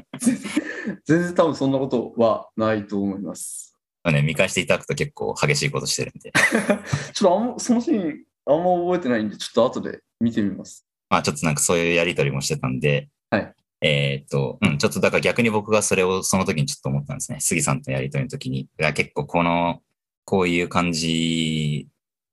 [1.06, 3.78] 全然多分そんなことはないと思います。
[4.12, 6.32] ね、見返していただくと結構激しいことしてるんで、
[7.14, 10.86] ちょっとあんま、そのシーン、あんま覚えてないんで、ちょっと後で見てみます。
[11.10, 13.54] まあちょっとなんかそういうやりとりもしてたんで、はい
[13.86, 17.40] えーっと、うん、ちょっとだから逆に僕がそれをその時にちょっと思ったんですね。
[17.42, 18.62] 杉さんとのやりとりの時に。
[18.62, 19.82] いや結構この、
[20.24, 21.90] こういう感じ、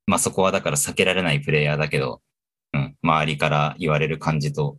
[0.07, 2.21] まあそこはだから避けられないプレイヤーだけど、
[2.73, 4.77] うん、周りから言われる感じと、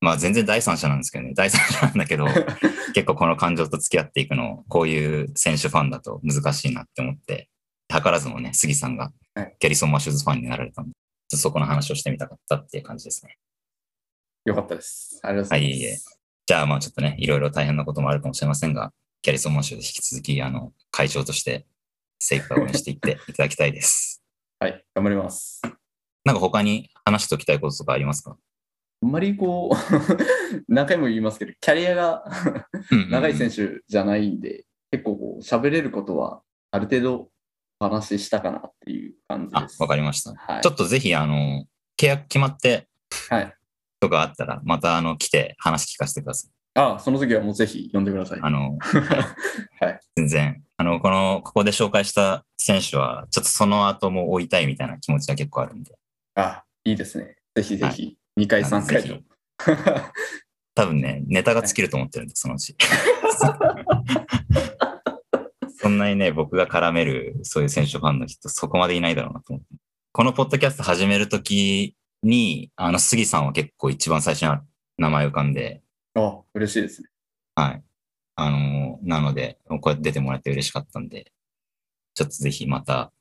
[0.00, 1.32] まあ全然第三者なんですけどね。
[1.34, 2.26] 第三者なんだけど、
[2.94, 7.48] 結構この感情と付き合っていくの、こういう選手ファンだと難しいなって思って、
[7.88, 13.36] 図らずもね、杉さんがはいギャリソン・マシューズファンになられたんで、ちょっとそこの話をしてみたかったっていう感じですね。
[14.44, 15.20] よかったです。
[15.22, 15.70] ありがとうございます。
[15.72, 15.98] はいいえいえ
[16.46, 21.66] じゃあまあちょっとね、いろいろ大変なこともあるかもしれませんが、ギャリソン・マシューで引き続き、あの、会長として
[22.20, 24.22] 精一杯応援していって いただきたいです。
[24.60, 25.60] はい、頑張ります。
[26.24, 28.36] なんか他に話しておきたいこととかありますか？
[29.02, 29.76] あんまりこう、
[30.68, 32.24] 何回も言いますけど、キャリアが
[33.10, 33.68] 長い選手。
[33.68, 37.28] 手じゃないんで、結構こう喋れることはある程度
[37.80, 39.80] お話ししたかなっていう感じあで、す。
[39.80, 40.34] わかりました。
[40.34, 41.66] はいちょっとぜひ、あの、
[41.98, 42.88] 契約決まって
[43.30, 43.54] はい。
[44.00, 46.50] とかあったら、またあの、来て話聞かせてください。
[46.74, 48.40] あ、その時はもうぜひ呼んでください。
[48.42, 48.76] あの、
[49.80, 50.00] はい。
[50.16, 55.96] 全然、あの、この、ここで紹介した選手は、ちょっとその後も追いたいみたいな気持ちが結構あるんで、
[56.34, 57.36] あ、いいですね。
[57.54, 59.24] ぜひぜひ、2回、3あのぜひ回と。
[60.74, 62.76] 多分ね、ネタが尽きると思ってるんで、そのうち。
[65.78, 69.68] そんなにね、僕が絡める、そういう選手ファンの人、そこまでいないだろうなと思って。
[70.12, 74.58] このポッドキャスト始めるときに、あの、杉さんは結構一番最初に
[74.98, 75.82] 名前浮かんで、
[76.14, 77.08] あ、嬉しいですね。
[77.54, 77.82] はい。
[78.34, 81.32] あの、なので、こうやって出てもらって嬉しかったんで、
[82.14, 83.12] ちょっとぜひまた、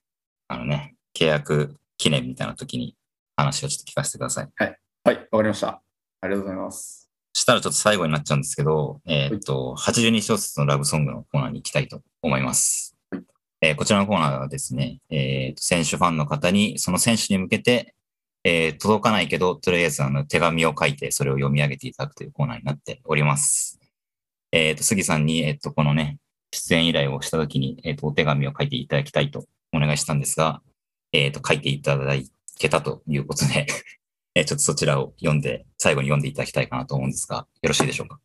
[0.48, 2.96] あのね、契約記念みたいな時に
[3.36, 4.50] 話をちょっと聞かせてください。
[4.56, 5.84] はい、わかりました。
[6.22, 7.12] ありがとうございます。
[7.34, 12.96] したらちょっと最後になっちゃうんですけど、えーっと、82小節のラブソングのコーナーに行きたいと思います。
[13.62, 17.94] えーこちらのコーナーはですね、えーっと選手ファンの方に、その選手に向けて、
[18.44, 23.80] えー届かないけど、とりあえずあの手紙を書いて、それを読み上げていただくというコーナーになっております。
[24.52, 26.18] えーっと、杉さんに、えーっと、このね、
[26.52, 30.64] 出演依頼をしたときに、えーっと、お手紙を書いていただきたいとお願いしたんですが、
[31.12, 32.16] えーっと、書いていただ
[32.58, 33.68] けたということで、
[34.36, 38.20] えーちょっとそちらを読んで、最後に読んでいただきたいかなと思うんですが、よろしいでしょうか？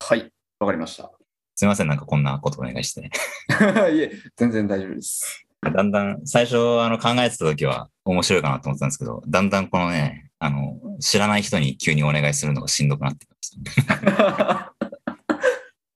[0.00, 0.30] はい、
[0.60, 1.10] わかりました。
[1.56, 3.10] すみません、なんかこんなことお願いして。
[3.90, 5.44] いえ、全然大丈夫です。
[5.62, 14.74] だんだん、最初あの考えてた時は面白いかなと思ってたんですけど、だんだんこのね、あの、知らない人に急にお願いするのがしんどくなってきました。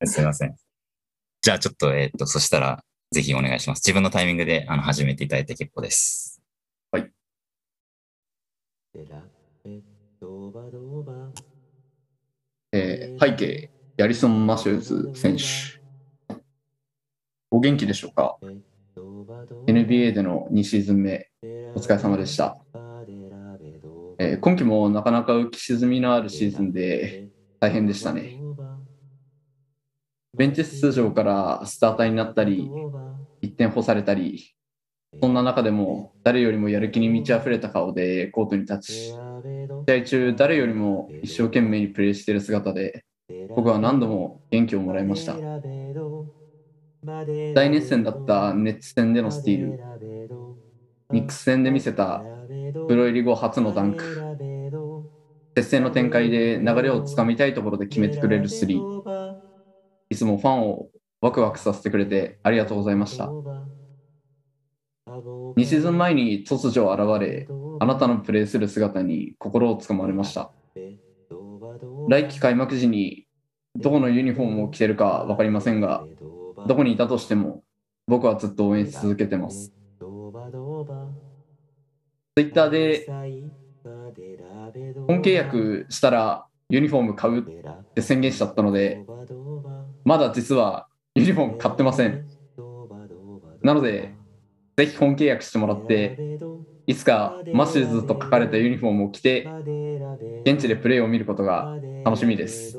[0.06, 0.56] すみません。
[1.42, 3.80] じゃあちょっと、えっ、と、そしたら、ぜひお願いします。
[3.80, 6.40] 自分のタイミングであの始めていただいて結構です。
[12.72, 15.42] えー背景、ヤリソン・マシューズ選手。
[17.50, 18.38] お元気でしょうか
[19.66, 21.28] ?NBA での2シーズン目、
[21.74, 22.56] お疲れ様でした。
[24.18, 27.28] えー今季もなかなか浮き沈みのあるシーズンで
[27.60, 28.40] 大変でしたね。
[30.34, 32.70] ベンチ出場からスターターになったり、
[33.42, 34.54] 1点干されたり、
[35.20, 38.92] そんな中でも誰よりもやる気に満ち溢れた顔でコートに立ち、
[39.86, 43.04] 試合中誰よりも一生懸命にプレーしている姿で、
[43.54, 45.34] 僕は何度も元気をもらいました。
[47.54, 49.80] 大熱戦だったネッツ戦でのスティール、
[51.10, 52.22] ニックス戦で見せた
[52.88, 54.02] プロ入り後初のダンク、
[55.56, 59.34] 接戦の展開で流れをつかみたいところで決めてくれるスリー、
[60.10, 60.88] いつもファンを
[61.20, 63.30] ワクワクさせてくれてありがとうございました。
[65.20, 67.46] 2シーズン前に突如現れ、
[67.80, 70.50] あなたのプレーする姿に心をつかまれました。
[72.08, 73.26] 来季開幕時に
[73.76, 76.04] どこのユニフォームを着てるか分かりませんが、
[76.66, 77.62] どこにいたとしても
[78.06, 79.72] 僕はずっと応援し続けてます。
[82.34, 83.06] ツイッターで
[85.06, 87.42] 本契約したらユニフォーム買うっ
[87.94, 89.04] て宣言しちゃったので、
[90.04, 92.26] まだ実はユニフォーム買ってません。
[93.62, 94.14] なので、
[94.76, 96.38] ぜひ本契約してもらって、
[96.86, 99.48] いつかマシューズと書かれたユニフォームを着て、
[100.44, 102.78] 現地でプレーを見ることが楽しみです。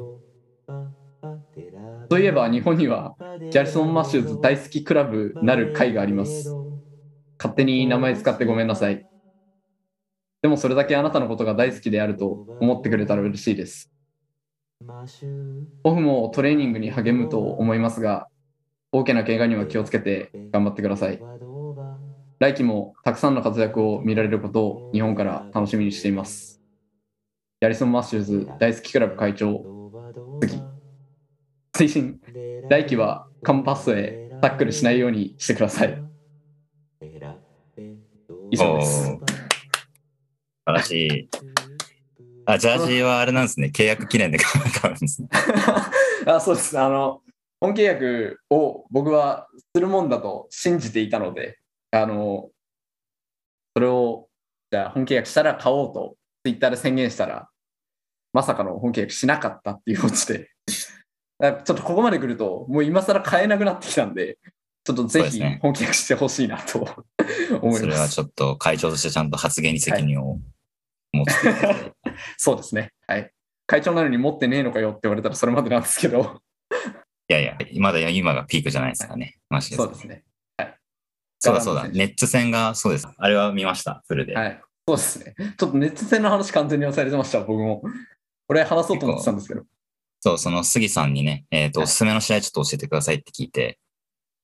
[2.09, 6.53] そういえば日本にはギャリソン・マシューズ大好きクラブなる会があります。
[7.39, 9.07] 勝手に名前使ってごめんなさい。
[10.41, 12.27] でもそれだけあなたのことが大好きであると
[12.59, 13.91] 思ってくれたら嬉しいです。
[15.83, 18.27] オフもトレーニングに励むと思いますが、
[18.91, 21.19] 大きな怪我には気をつけて頑張ってください。
[22.39, 26.61] 来季もたくさんの活躍を見られることを日本から楽しみにしています。
[27.61, 29.63] ギャリソン・マッシューズ大好きクラブ会長、
[30.41, 30.61] 次。
[31.75, 32.19] 推進、
[32.69, 36.03] 来季はカンパスへタックルしないようにしてください。
[38.51, 39.03] 以上です。
[39.05, 39.19] 素
[40.65, 41.29] 晴らしい。
[42.45, 43.71] あ、ジャージはあれなんですね。
[43.73, 45.29] 契約記念で買うんですね。
[46.27, 46.77] あそうです。
[46.77, 47.21] あの、
[47.61, 51.57] 本契約を僕はするもんだと信じていたので、
[51.93, 52.49] あの、
[53.75, 54.27] それを、
[54.71, 57.49] じゃあ本契約したら買おうと、ツイッターで宣言したら、
[58.33, 64.39] まさかの本契約しなかったっていうオチで、 ちょっとここまで来ると、もう今更買えなくなってきたんで、
[64.83, 66.79] ちょっとぜひ本契約してほしいなと
[67.61, 67.99] 思いそれます。
[68.01, 70.39] はちょっと会長としてちゃんと発言に責任を
[71.11, 72.11] 持ってい。
[72.37, 72.91] そうですね。
[73.05, 73.31] はい。
[73.67, 76.41] 会長なのに持ってねえのかよって言われたらそれまでなんですけど、
[77.29, 79.37] いやいや、まだ今がピークじゃないですかね。
[79.49, 79.75] マジで。
[79.75, 80.23] そうですね。
[81.43, 81.89] そうだそうだ。
[81.89, 83.07] ネッツ戦がそうです。
[83.17, 84.33] あれは見ました、フルで。
[84.33, 84.61] はい。
[84.87, 85.35] そうですね。
[85.37, 87.83] ちょっとネット戦の話完全に忘れてました、僕も。
[88.47, 89.63] これ話そうと思ってたんですけど。
[90.21, 93.77] そう、その杉さんにね、えっ、と、はいおすすめの試合ちょっと教えてくださいって聞いて、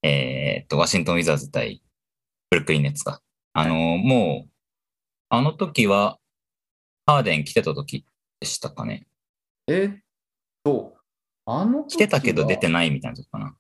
[0.04, 1.82] えっ、と、ワシントン・ウィザーズ対
[2.50, 3.22] ブルックリン・ネッツか。
[3.54, 4.50] あのーもう、
[5.30, 6.18] あの時は、
[7.06, 8.06] ハーデン来てた時
[8.42, 9.08] でしたかね。
[9.68, 10.00] えっ
[10.66, 10.98] と、
[11.46, 12.92] あの時来てたけど出てない。
[12.92, 13.56] みたいな時かな。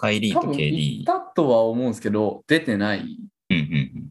[0.00, 1.04] カイリーと KD い。
[1.04, 3.00] たとは思うんですけど、出てない
[3.50, 4.10] うんうんうん。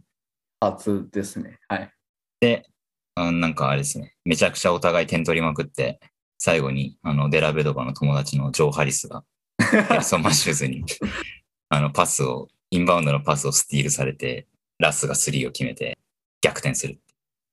[0.60, 1.58] はずですね。
[1.68, 1.92] はい。
[2.40, 2.68] で、
[3.16, 6.00] あなんかあれですね、めちゃくちゃお互い点取りまくって、
[6.38, 9.24] 最後に、あの、デラベドバの友達のジョー・ハリスが、
[9.90, 10.86] ギャリソン・マッシューズに、
[11.70, 15.98] あの、パスを、インバウンドのパスをスティールされて、ラスがスリーを決めて、
[16.40, 17.02] 逆転する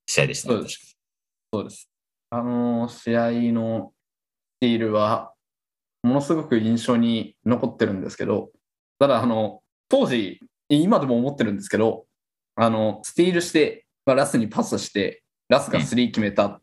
[0.05, 0.55] 試合でしたね。
[0.57, 0.97] そうです。
[1.51, 1.89] そうです。
[2.29, 3.93] あの試合の
[4.57, 5.33] スティールは、
[6.07, 8.49] ものすごく印象に残ってるんですけど、
[8.99, 10.39] ただ、あの、当時、
[10.69, 12.05] 今でも思ってるんですけど、
[12.55, 16.61] あの、スティールして、まあ、ラスにパスして、ラスがスリー決めたっ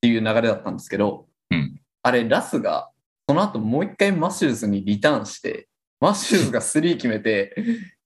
[0.00, 1.80] ていう流れだったんですけど、うん。
[2.02, 2.90] あれ、ラスが、
[3.28, 5.68] その後もう一回マシューズにリターンして、
[6.00, 7.54] マシューズがスリー決めて、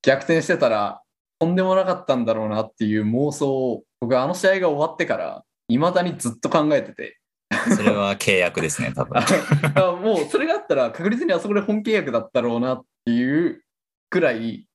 [0.03, 1.03] 逆転してたら、
[1.39, 7.19] とんでもなかったんだろうなっていう妄想を、僕はあの試合が終わってから、いまだにずっと考えてて、
[7.75, 9.19] それは契約ですね、多分。
[9.19, 13.63] あもうそれがあったら確実にあそこで本契約だったろうなっていう
[14.11, 14.67] くらい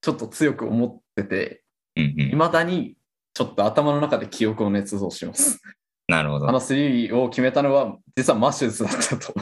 [0.00, 1.62] ちょっと強く思ってて
[1.96, 2.36] うんうんい。
[2.36, 2.96] まだに
[3.34, 5.60] ちょっと頭の中で記憶を捏造します
[6.08, 6.48] なるほど。
[6.48, 9.34] あのスリーを決めたのは実はマッシューズだったと、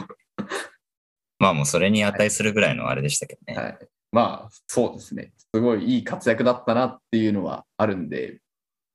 [1.39, 3.59] まあもうそれに値するぐらいのあれでしたけどね。
[3.59, 3.77] はい、
[4.11, 8.39] まあそうですねすごいいい活躍だったなっていうのはあるんで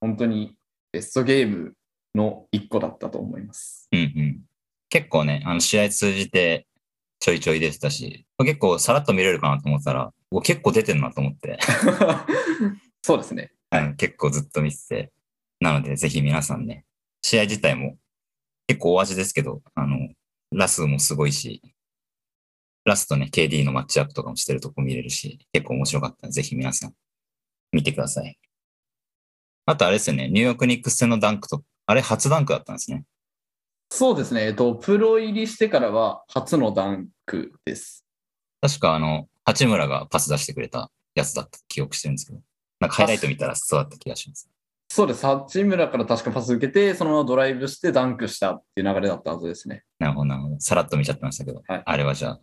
[0.01, 0.57] 本当に
[0.93, 1.75] ベストゲーム
[2.15, 4.41] の一個だったと思いますうんうん。
[4.89, 6.67] 結構ね、あの試合通じて
[7.21, 11.59] ちょいちょい出てたし、結構さらっと見れるかなと思ったら、お結構出てるなと思って。
[13.03, 15.13] そうですねはい、結構ずっと見てて。
[15.61, 16.87] なので、ぜひ皆さんね、
[17.23, 17.99] 試合自体も
[18.67, 20.09] 結構大味ですけど、あの、
[20.53, 21.63] ラスもすごいし、
[22.85, 26.95] ラスとね、KD のマッチアップとかもしてるとこ見れるし、結構面白かったので、ぜひ皆さん
[27.73, 28.39] 見てください。
[29.67, 33.05] あとあれですよね、ニューヨークニックス戦のダンクと、あれ初ダンクだったんですね。
[33.91, 38.07] そうですね、えっと、プロ入りしてからは初のダンクです。
[38.61, 42.38] 確かあの、八村がパス出してくれたやつだった記憶してるんですけど、
[42.78, 44.49] なんかハイライト見たらそうだった気がします。
[44.88, 49.82] そうです、八村から確かパス受けて、そのままドライブしてダンクしたっていう流れだったはずですね。
[49.99, 50.61] なるほど、なるほど。
[50.61, 52.41] さらっと見ちゃってましたけど、はいあれはじゃあ、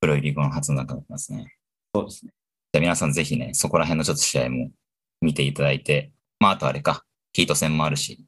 [0.00, 1.54] プロ入り後の初のダンクだったんですね。
[1.94, 2.32] そうですね。
[2.72, 4.70] じゃあ皆さんぜひね、そこら辺のちょっと試合も
[5.20, 8.24] 見ていただいて、まああとあれか、ヒート戦もあるし、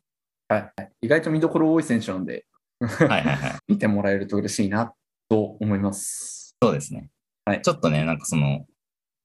[1.01, 2.47] 意外と見どころ多い選手なんで、
[2.81, 3.59] はいはいはい。
[3.69, 4.95] 見てもらえると嬉しいな
[5.29, 6.57] と思います。
[6.63, 7.11] そうですね。
[7.45, 8.67] はいちょっとね、なんかその、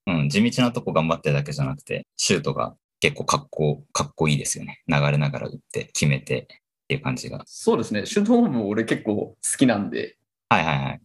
[0.07, 4.81] うん、地道なとこ頑張ってるだけじゃなくて、シュートが結構かっこ、かっこいいですよね。
[4.87, 6.47] 流れながら打って、決めてっ
[6.87, 7.43] ていう感じが。
[7.45, 10.17] そうですね、シュートフォーム俺結構好きなんで、
[10.49, 11.01] はいはいはい。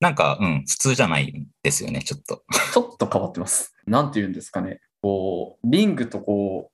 [0.00, 2.44] なんか、うん、普通じゃないですよね、ちょっと。
[2.72, 3.74] ちょっと変わってます。
[3.86, 4.80] なんて言うんですかね。
[5.02, 6.73] こう、リングとこう、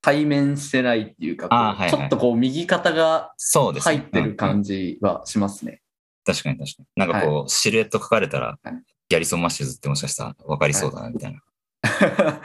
[0.00, 3.32] 対面してないっていうか、はいはいちょっとこう、右肩が。
[3.80, 5.80] 入ってるうんうん感じはしますね。
[6.24, 6.86] 確かに確かに。
[6.96, 8.74] なんかこう、シルエット書かれたら、はい
[9.08, 11.40] ギャリソン・マッシューズってもしかしたら分かりそうだな、みたいな。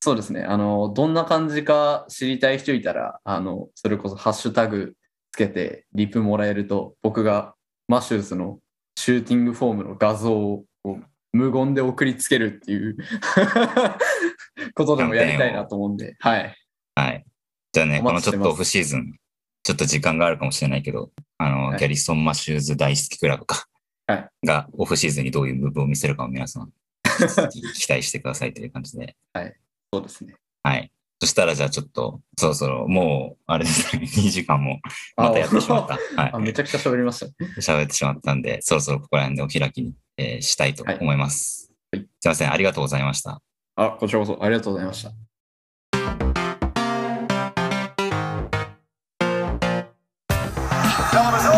[0.00, 0.42] そうですね。
[0.42, 4.94] あの、どんな感じか知りたい人いたら、あの、それこそハッシュタグ
[5.30, 7.54] つけてリプもらえると、僕が
[7.86, 8.60] マシューズの
[8.96, 10.64] シューティングフォームの画像を
[11.32, 12.96] 無言で送りつけるっていう
[14.74, 16.56] ことでもやりたいなと思うんで、はい。
[17.00, 17.24] はい。
[17.72, 19.14] じゃあね、おこの待ちょっとオフシーズン、
[19.62, 23.66] ちょっと時間があるかもしれないけど、あの、はいギャリソン・マッシューズ大好きクラブか。
[24.06, 26.70] はいが、オフシーズンにどういうムーブを見せるかを皆さん、
[27.74, 29.16] 期待してくださいという感じで。
[29.92, 30.34] そうですね。
[30.62, 30.92] はい。
[31.20, 34.80] そしたらじゃあちょっと、そろそろ、もう、あれですね、 2時間も
[35.16, 35.98] またやってしまった。
[36.16, 36.42] あはい。
[36.42, 37.32] めちゃくちゃ喋りましたね。
[37.58, 41.64] 喋ってしまったんで、そろそろここら辺でお開きに、えーしたいと思います。
[41.64, 43.42] はいはいすいません、ありがとうございました。
[43.74, 45.10] あ、こちらこそありがとうございました。
[51.12, 51.49] 정으로서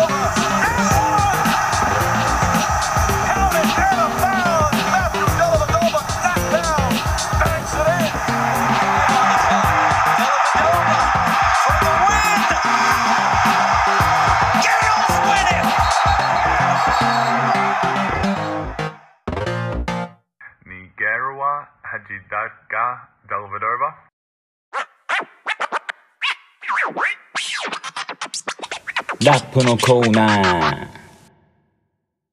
[29.23, 30.87] ラップのコーナー。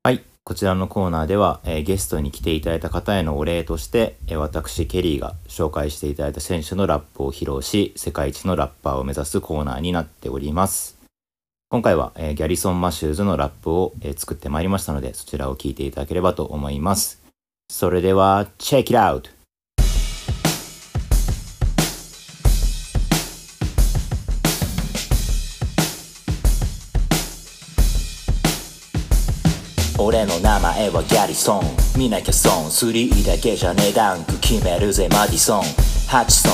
[0.02, 10.98] はいこちらのコーナーでは、えーゲストに来ていただいた方へのお礼として、えー私ケリーが紹介していただいた選手のラップを披露し世界一のラッパーを目指すコーナーになっております。
[11.68, 17.22] 今回は、えーギャリソン・マシューズのラップを、え作ってまいりましたのでそちらを聞いていただければと思います。
[17.70, 19.39] それではチェック it out
[30.02, 31.62] 俺の名前はギャリソン。
[31.94, 32.64] 見なきゃ損。
[32.64, 35.62] 3だけじゃねえダンク決めるぜマディソン。
[36.08, 36.52] ハチソン。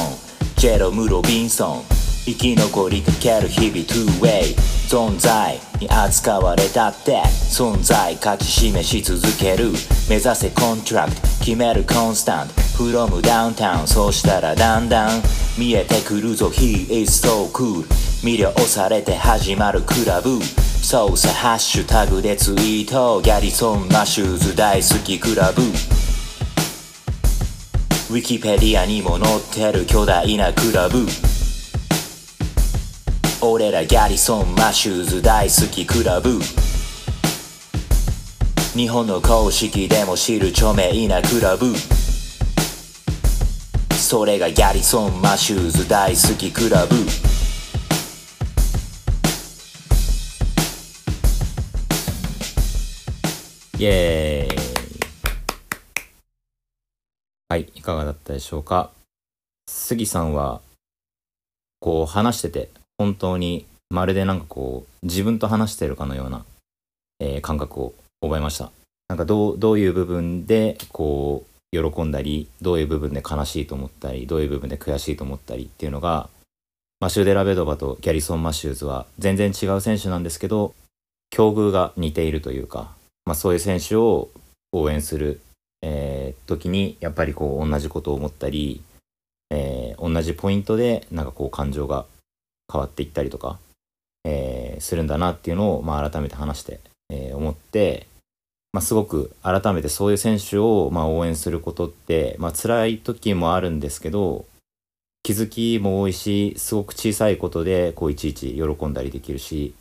[0.56, 1.82] ジェロムロビンソン。
[2.24, 3.82] 生き残りかける日々
[4.18, 4.56] 2way
[4.88, 7.22] ぞんざいに扱われたって。
[7.48, 9.70] 存在価値示し続ける。
[10.08, 11.20] 目指せ contract。
[11.38, 12.54] 決めるコンスタント。
[12.76, 15.22] from ダウンタウンそうしたらだんだん。
[15.56, 16.48] 見えてくるぞ。
[16.48, 17.84] He is so cool
[18.24, 20.40] 魅了されて始まるクラブ。
[20.86, 25.60] そうさハッシュタグでツイートギャリソンマシューズ大好きクラブ。
[25.60, 29.40] ウィキペディアにも載っ
[29.72, 31.04] てる巨大なクラブ。
[33.40, 36.38] 俺らギャリソンマシューズ大好きクラブ。
[38.76, 41.74] 日本の公式でも知る著名なクラブ。
[43.90, 47.25] それがギャリソンマシューズ大好きクラブ。
[53.78, 54.58] イエーイ。
[57.50, 58.90] はいいかがだったでしょうか？
[59.68, 60.62] 杉さんは
[61.80, 66.46] こう話してて本当にまるでなんかこう自分と話してるかのような、
[67.20, 68.72] えー感覚を覚えました。
[69.08, 76.30] なんかどうどういう部分でこう喜んだりどういう部分で悲しいと思ったりどういう部分で悔しいと思ったりっていうのが、
[76.98, 80.74] まあ、シューデラベドバとギャリソン・マシューズは全然違う選手なんですけど
[81.28, 82.95] 境遇が似ているというか、
[83.26, 84.30] まあ、そういう選手を
[84.72, 85.40] 応援する、
[85.82, 88.82] えー時にやっぱりこう同じことを思ったり、
[89.50, 92.06] えー同じポイントでなんかこう感情が
[92.72, 93.58] 変わっていったりとか、
[94.24, 98.06] えーするんだなっていうのを、まあ、改めて話して、え思って、
[98.72, 104.44] まあ、すごく改めてそういう選手を、ま、応援することって、まあ辛い時もあるんですけど
[105.22, 109.74] 気づきも多いしすごく小さいことでこういちいち喜んだりできるし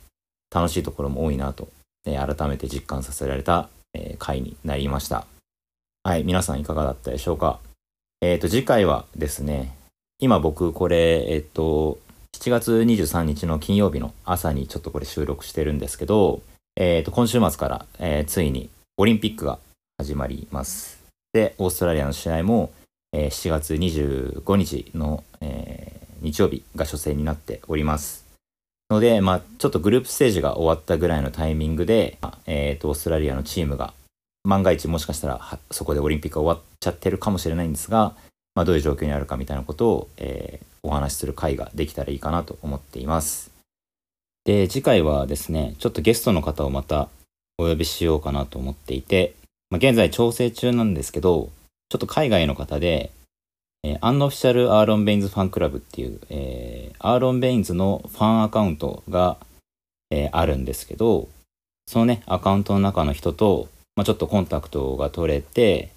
[0.52, 1.68] 楽しいところも多いなと、
[2.06, 5.26] えー改めて実感させられた、えー回になりました。
[6.04, 7.58] はい皆さんいかがだったでしょうか？
[8.22, 9.76] えっ、と次回はですね
[10.18, 11.98] 今僕これえっ、と
[12.36, 16.42] 7月23日の金曜日の朝にちょっとこれ収録してるんですけど、
[16.76, 19.58] えっ、と今週末から、えーついにオリンピックが
[19.98, 21.02] 始まります。
[21.32, 22.72] でオーストラリアの試合も、
[23.12, 28.25] えー7月25日の、えー日曜日が初戦になっております。
[28.90, 33.92] ので、まあ、ちょっとグループステージが終わったぐらいのタイミングで、あえーとオーストラリアのチームが
[34.44, 38.14] 万が一もしかしたらそこでオリンピックが終わっちゃってるかもしれないんですが、
[38.54, 43.50] まあ、どういう状況にあるかみたいなことを、えーお話しする回ができたらいいかなと思っています。
[44.44, 47.08] で次回はですねちょっとゲストの方をまた
[47.58, 49.34] お呼びしようかなと思っていて、
[49.70, 51.50] まあ、現在調整中なんですけど
[51.88, 53.10] ちょっと海外の方で、
[53.82, 56.75] えー Unofficial Aron Baynes Fan Club っていう、えー
[57.06, 59.36] アーロン・ベインズのファンアカウントが、
[60.10, 61.28] えーあるんですけど、
[61.86, 65.92] そのね、アカウントの中の人と、まあ、ちょっとコンタクトが取れて、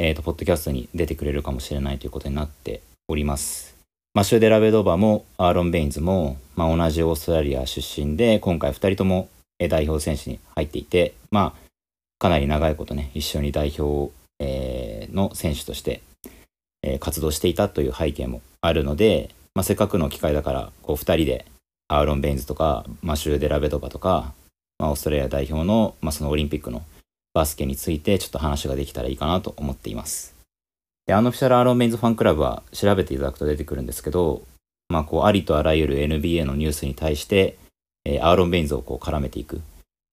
[0.00, 3.76] えっ、と、ポッドキャストに出てくれるかもしれないということになっております。
[4.12, 9.28] マシュー・デラベドーバーもアーロン・ベインズも、まあ、同じオーストラリア出身で、今回2人とも
[9.60, 11.68] 代表選手に入っていて、まあ、
[12.18, 16.02] かなり長いことね、一緒に代表、えーの選手として、
[16.82, 21.46] えー活動していたという背景もあるので、まあ、せっかくの機会だから、こう2人で
[21.88, 24.32] アーロン・ベインズとか、マシュー・デラベドーバとか、
[24.78, 26.82] まあ、オーストラリア代表の、まあ、そのオリンピックの
[27.34, 30.34] バスケについてちょっと話ができたらいいかなと思っています。
[31.06, 34.42] で、 Unofficial Aron Baynes Fan Club は調べていただくと出てくるんですけど、
[34.88, 37.58] まあ、こう、ありとあらゆる NBA のニュースに対して、
[38.04, 39.60] えーアーロン・ベインズをこう絡めていく、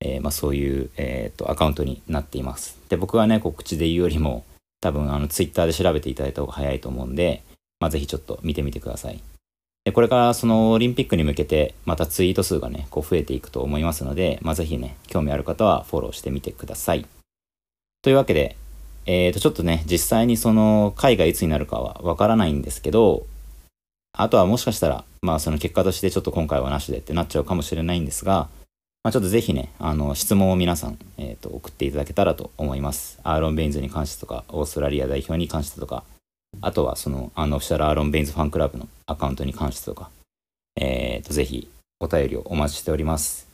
[0.02, 2.78] えーまあ、そういう、えーとアカウントになっています。
[2.90, 4.44] で、僕はね、こう口で言うよりも、
[4.82, 7.44] 多分、あの、ツイッターで調べていただいた方が早いと思うんで、
[7.80, 9.22] まあ、ぜひちょっと見てみてください。
[9.86, 17.06] で、これからそのオリンピックに向けて、またツイート数がね、こう増えていくと思いますので、まあ、ぜひね、興味ある方はフォローしてみてください。
[18.02, 18.58] というわけで、
[19.06, 23.26] えーと、ちょっとね、実際にその会がいつになるかはわからないんですけど、
[24.12, 28.50] あとはもしかしたら、まあその結果としてちょっと今回はなしでってなっちゃうかもしれないんですが、
[29.04, 33.20] まあ、ちょっとぜひね、あの、質問を皆さん、えーと、送っていただけたらと思います。
[33.24, 36.04] アーロン・ベインズに関してとか、オーストラリア代表に関してとか、
[36.62, 40.10] あとはその、あの、オフィシャルアーロン・ベインズファンクラブのアカウントに関してとか、
[40.76, 43.48] えーと、ぜひお便りをお待ちしております。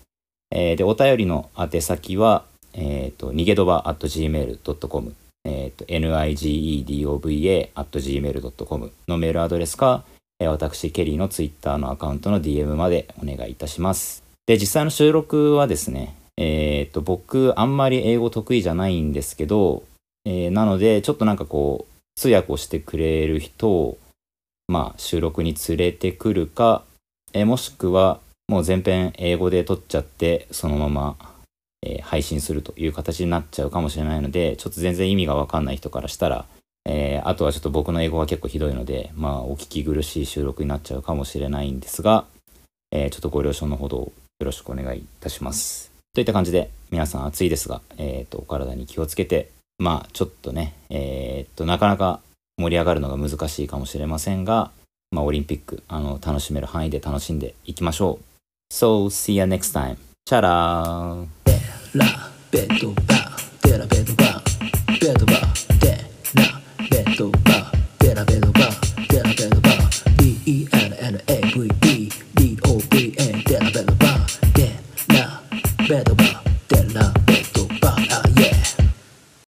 [0.52, 10.04] えーで、お便りの宛先は、えっ、と、逃げどば at gmail.com、えっ、と、nigedova at gmail.com のメールアドレスか、
[10.40, 14.24] えー私、ケリーのツイッターのアカウントの DM までお願いいたします。
[14.46, 19.84] で、実際の収録はですね、えっ、と、僕、あんまり英語得意じゃないんですけど、
[20.26, 23.98] えーなので、ちょっとなんかこう、通訳をしてくれる人を、
[24.68, 26.84] まあ、収録に連れてくるか、
[27.34, 31.18] えもしくは、もう全編英語で撮っちゃって、そのまま、
[31.82, 36.46] えー配信するという形になっちゃうかもしれないので、ちょっと全然意味がわかんない人からしたら、
[36.86, 42.26] えーあとはちょっと僕の英語が結構ひどいので、まあ、お聞き苦しい収録になっちゃうかもしれないんですが、
[42.92, 45.92] えーちょっとご了承のほどよろしくお願いいたします。
[46.14, 49.50] といった感じで、皆さん暑いですが、えっ、と、お体に気をつけて、
[49.80, 52.22] まあ、ちょっとね、えっと、なかなか
[52.58, 54.72] 盛り上がるのが難しいかもしれませんが、
[55.12, 58.74] まあ、オリンピック、あの、楽しめる範囲で楽しんでいきましょう。
[58.74, 59.98] So, see you next time.
[60.26, 61.28] チャラー